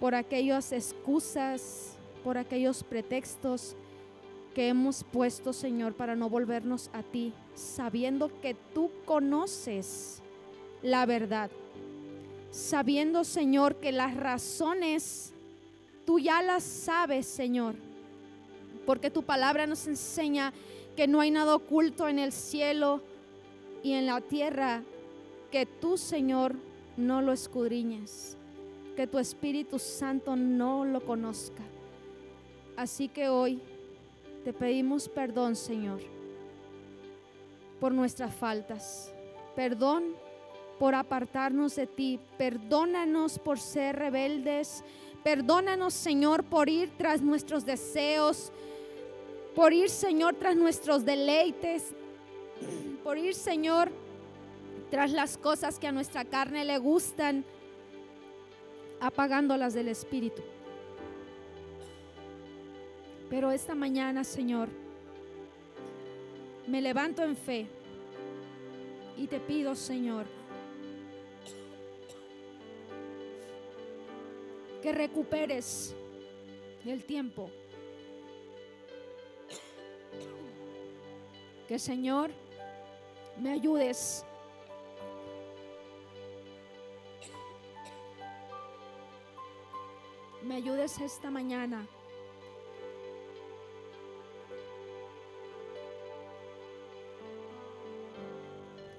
por 0.00 0.14
aquellas 0.14 0.72
excusas, 0.72 1.98
por 2.24 2.38
aquellos 2.38 2.82
pretextos 2.82 3.76
que 4.54 4.68
hemos 4.68 5.04
puesto, 5.04 5.52
Señor, 5.52 5.92
para 5.92 6.16
no 6.16 6.30
volvernos 6.30 6.88
a 6.94 7.02
ti, 7.02 7.34
sabiendo 7.54 8.30
que 8.40 8.56
tú 8.72 8.90
conoces 9.04 10.22
la 10.82 11.04
verdad, 11.04 11.50
sabiendo, 12.50 13.22
Señor, 13.22 13.76
que 13.76 13.92
las 13.92 14.16
razones 14.16 15.34
tú 16.06 16.18
ya 16.18 16.40
las 16.40 16.64
sabes, 16.64 17.26
Señor, 17.26 17.74
porque 18.86 19.10
tu 19.10 19.22
palabra 19.24 19.66
nos 19.66 19.86
enseña 19.86 20.54
que 20.96 21.06
no 21.06 21.20
hay 21.20 21.30
nada 21.30 21.54
oculto 21.54 22.08
en 22.08 22.18
el 22.18 22.32
cielo 22.32 23.02
y 23.82 23.92
en 23.92 24.06
la 24.06 24.22
tierra 24.22 24.82
que 25.50 25.66
tú, 25.66 25.96
Señor, 25.96 26.54
no 26.96 27.22
lo 27.22 27.32
escudriñes, 27.32 28.36
que 28.96 29.06
tu 29.06 29.18
Espíritu 29.18 29.78
Santo 29.78 30.36
no 30.36 30.84
lo 30.84 31.04
conozca. 31.04 31.62
Así 32.76 33.08
que 33.08 33.28
hoy 33.28 33.60
te 34.44 34.52
pedimos 34.52 35.08
perdón, 35.08 35.56
Señor, 35.56 36.00
por 37.80 37.92
nuestras 37.92 38.34
faltas. 38.34 39.12
Perdón 39.54 40.04
por 40.78 40.94
apartarnos 40.94 41.76
de 41.76 41.86
ti. 41.86 42.18
Perdónanos 42.38 43.38
por 43.38 43.58
ser 43.58 43.96
rebeldes. 43.96 44.82
Perdónanos, 45.22 45.92
Señor, 45.92 46.44
por 46.44 46.70
ir 46.70 46.90
tras 46.96 47.20
nuestros 47.20 47.66
deseos. 47.66 48.50
Por 49.54 49.74
ir, 49.74 49.90
Señor, 49.90 50.36
tras 50.36 50.56
nuestros 50.56 51.04
deleites. 51.04 51.94
Por 53.04 53.18
ir, 53.18 53.34
Señor, 53.34 53.90
tras 54.90 55.12
las 55.12 55.38
cosas 55.38 55.78
que 55.78 55.86
a 55.86 55.92
nuestra 55.92 56.24
carne 56.24 56.64
le 56.64 56.78
gustan, 56.78 57.44
apagándolas 59.00 59.72
del 59.72 59.88
Espíritu. 59.88 60.42
Pero 63.30 63.52
esta 63.52 63.76
mañana, 63.76 64.24
Señor, 64.24 64.68
me 66.66 66.82
levanto 66.82 67.22
en 67.22 67.36
fe 67.36 67.68
y 69.16 69.28
te 69.28 69.38
pido, 69.38 69.76
Señor, 69.76 70.26
que 74.82 74.92
recuperes 74.92 75.94
el 76.84 77.04
tiempo. 77.04 77.48
Que, 81.68 81.78
Señor, 81.78 82.32
me 83.38 83.52
ayudes 83.52 84.24
me 90.50 90.56
ayudes 90.56 90.98
esta 90.98 91.30
mañana. 91.30 91.86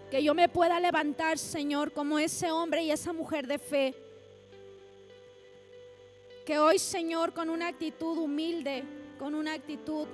Que 0.09 0.23
yo 0.23 0.33
me 0.33 0.47
pueda 0.47 0.79
levantar, 0.79 1.37
Señor, 1.37 1.91
como 1.91 2.17
ese 2.19 2.49
hombre 2.51 2.83
y 2.83 2.91
esa 2.91 3.11
mujer 3.11 3.47
de 3.47 3.59
fe. 3.59 3.93
Que 6.45 6.57
hoy, 6.57 6.79
Señor, 6.79 7.33
con 7.33 7.49
una 7.49 7.67
actitud 7.67 8.17
humilde, 8.17 8.85
con 9.19 9.35
una 9.35 9.51
actitud, 9.51 10.07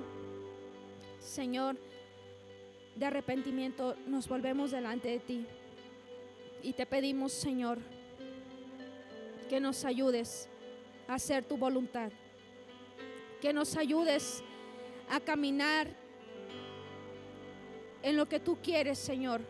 Señor, 1.19 1.77
de 2.95 3.05
arrepentimiento, 3.05 3.95
nos 4.07 4.27
volvemos 4.27 4.71
delante 4.71 5.09
de 5.09 5.19
ti. 5.19 5.45
Y 6.63 6.73
te 6.73 6.87
pedimos, 6.87 7.31
Señor, 7.31 7.77
que 9.47 9.59
nos 9.59 9.85
ayudes 9.85 10.49
hacer 11.07 11.43
tu 11.43 11.57
voluntad. 11.57 12.11
Que 13.41 13.53
nos 13.53 13.75
ayudes 13.77 14.43
a 15.09 15.19
caminar 15.19 15.87
en 18.03 18.17
lo 18.17 18.27
que 18.27 18.39
tú 18.39 18.57
quieres, 18.61 18.97
Señor, 18.99 19.41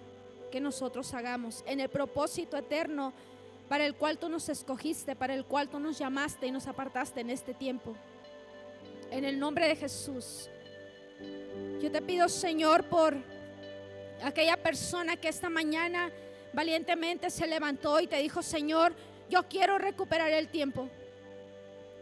que 0.52 0.60
nosotros 0.60 1.14
hagamos, 1.14 1.64
en 1.68 1.80
el 1.80 1.90
propósito 1.90 2.58
eterno 2.58 3.14
para 3.68 3.86
el 3.86 3.96
cual 3.96 4.18
tú 4.18 4.30
nos 4.30 4.48
escogiste, 4.50 5.16
para 5.16 5.34
el 5.34 5.46
cual 5.46 5.68
tú 5.68 5.80
nos 5.80 6.00
llamaste 6.00 6.48
y 6.48 6.52
nos 6.52 6.68
apartaste 6.68 7.22
en 7.22 7.30
este 7.30 7.54
tiempo. 7.54 7.96
En 9.12 9.26
el 9.26 9.40
nombre 9.40 9.68
de 9.68 9.76
Jesús. 9.76 10.50
Yo 11.82 11.92
te 11.92 12.02
pido, 12.02 12.30
Señor, 12.30 12.86
por 12.86 13.16
aquella 14.24 14.58
persona 14.58 15.18
que 15.18 15.28
esta 15.28 15.50
mañana 15.50 16.12
valientemente 16.54 17.30
se 17.30 17.46
levantó 17.48 18.00
y 18.00 18.08
te 18.08 18.18
dijo, 18.18 18.42
Señor, 18.42 18.94
yo 19.30 19.44
quiero 19.44 19.78
recuperar 19.78 20.32
el 20.32 20.48
tiempo. 20.48 20.90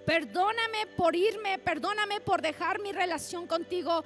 Perdóname 0.06 0.86
por 0.96 1.16
irme, 1.16 1.58
perdóname 1.58 2.22
por 2.22 2.42
dejar 2.42 2.80
mi 2.80 2.92
relación 2.92 3.48
contigo. 3.48 4.04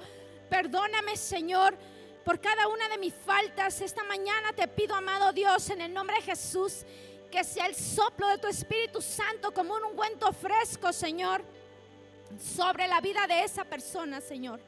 Perdóname, 0.48 1.16
Señor, 1.16 1.76
por 2.24 2.40
cada 2.40 2.68
una 2.68 2.88
de 2.88 2.96
mis 2.96 3.12
faltas. 3.14 3.82
Esta 3.82 4.02
mañana 4.04 4.54
te 4.54 4.66
pido, 4.66 4.94
amado 4.94 5.32
Dios, 5.32 5.68
en 5.68 5.82
el 5.82 5.92
nombre 5.92 6.16
de 6.16 6.22
Jesús, 6.22 6.86
que 7.30 7.44
sea 7.44 7.66
el 7.66 7.74
soplo 7.74 8.28
de 8.28 8.38
tu 8.38 8.48
Espíritu 8.48 9.02
Santo 9.02 9.52
como 9.52 9.74
un 9.74 9.84
ungüento 9.84 10.32
fresco, 10.32 10.90
Señor, 10.90 11.42
sobre 12.38 12.88
la 12.88 13.02
vida 13.02 13.26
de 13.26 13.44
esa 13.44 13.64
persona, 13.64 14.22
Señor. 14.22 14.58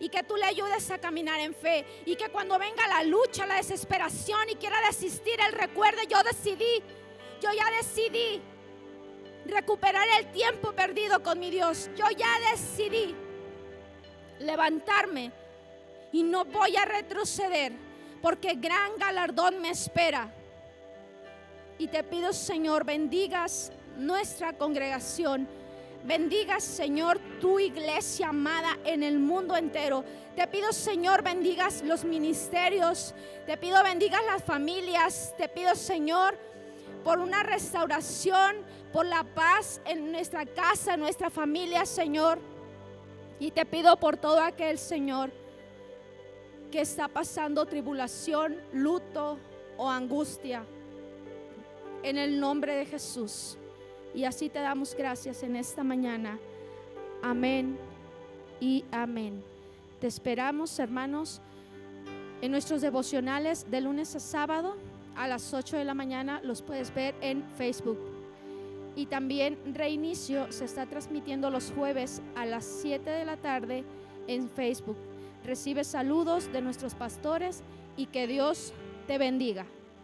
Y 0.00 0.08
que 0.08 0.22
tú 0.22 0.36
le 0.36 0.46
ayudes 0.46 0.90
a 0.90 0.98
caminar 0.98 1.38
en 1.40 1.54
fe. 1.54 1.84
Y 2.06 2.16
que 2.16 2.30
cuando 2.30 2.58
venga 2.58 2.88
la 2.88 3.04
lucha, 3.04 3.46
la 3.46 3.56
desesperación 3.56 4.48
y 4.48 4.56
quiera 4.56 4.80
desistir, 4.86 5.38
Él 5.46 5.52
recuerde, 5.52 6.06
yo 6.08 6.22
decidí, 6.22 6.82
yo 7.42 7.52
ya 7.52 7.70
decidí 7.76 8.42
recuperar 9.44 10.06
el 10.18 10.30
tiempo 10.32 10.72
perdido 10.72 11.22
con 11.22 11.38
mi 11.38 11.50
Dios. 11.50 11.90
Yo 11.96 12.04
ya 12.16 12.28
decidí 12.52 13.14
levantarme 14.38 15.32
y 16.12 16.22
no 16.22 16.44
voy 16.44 16.76
a 16.76 16.84
retroceder 16.84 17.72
porque 18.22 18.54
gran 18.54 18.96
galardón 18.98 19.60
me 19.60 19.70
espera. 19.70 20.32
Y 21.76 21.88
te 21.88 22.02
pido, 22.04 22.32
Señor, 22.32 22.84
bendigas 22.84 23.72
nuestra 23.96 24.52
congregación. 24.52 25.48
Bendigas, 26.04 26.62
Señor, 26.62 27.18
tu 27.40 27.58
iglesia 27.58 28.28
amada 28.28 28.78
en 28.84 29.02
el 29.02 29.18
mundo 29.18 29.56
entero. 29.56 30.04
Te 30.36 30.46
pido, 30.46 30.72
Señor, 30.72 31.22
bendigas 31.22 31.82
los 31.82 32.04
ministerios. 32.04 33.14
Te 33.46 33.56
pido, 33.56 33.82
bendigas 33.82 34.20
las 34.26 34.42
familias. 34.42 35.34
Te 35.36 35.48
pido, 35.48 35.74
Señor, 35.74 36.38
por 37.04 37.18
una 37.18 37.42
restauración, 37.42 38.56
por 38.92 39.04
la 39.06 39.22
paz 39.22 39.80
en 39.84 40.10
nuestra 40.10 40.46
casa, 40.46 40.94
en 40.94 41.00
nuestra 41.00 41.28
familia, 41.28 41.84
Señor. 41.84 42.38
Y 43.38 43.50
te 43.50 43.66
pido 43.66 43.96
por 43.98 44.16
todo 44.16 44.40
aquel, 44.40 44.78
Señor, 44.78 45.30
que 46.72 46.80
está 46.80 47.08
pasando 47.08 47.66
tribulación, 47.66 48.56
luto 48.72 49.38
o 49.76 49.88
angustia. 49.88 50.64
En 52.02 52.16
el 52.16 52.40
nombre 52.40 52.74
de 52.74 52.86
Jesús. 52.86 53.58
Y 54.14 54.24
así 54.24 54.48
te 54.48 54.60
damos 54.60 54.94
gracias 54.94 55.42
en 55.42 55.56
esta 55.56 55.84
mañana. 55.84 56.38
Amén 57.22 57.78
y 58.60 58.84
amén. 58.92 59.42
Te 60.00 60.06
esperamos, 60.06 60.78
hermanos, 60.78 61.40
en 62.40 62.50
nuestros 62.50 62.80
devocionales 62.80 63.70
de 63.70 63.80
lunes 63.80 64.14
a 64.14 64.20
sábado 64.20 64.76
a 65.16 65.28
las 65.28 65.52
8 65.52 65.76
de 65.76 65.84
la 65.84 65.94
mañana. 65.94 66.40
Los 66.42 66.62
puedes 66.62 66.94
ver 66.94 67.14
en 67.20 67.44
Facebook. 67.56 67.98
Y 68.96 69.06
también 69.06 69.58
Reinicio 69.74 70.50
se 70.52 70.64
está 70.64 70.86
transmitiendo 70.86 71.50
los 71.50 71.72
jueves 71.72 72.22
a 72.36 72.46
las 72.46 72.64
7 72.64 73.08
de 73.10 73.24
la 73.24 73.36
tarde 73.36 73.84
en 74.28 74.48
Facebook. 74.48 74.96
Recibe 75.44 75.84
saludos 75.84 76.50
de 76.52 76.62
nuestros 76.62 76.94
pastores 76.94 77.62
y 77.96 78.06
que 78.06 78.26
Dios 78.26 78.72
te 79.06 79.18
bendiga. 79.18 79.66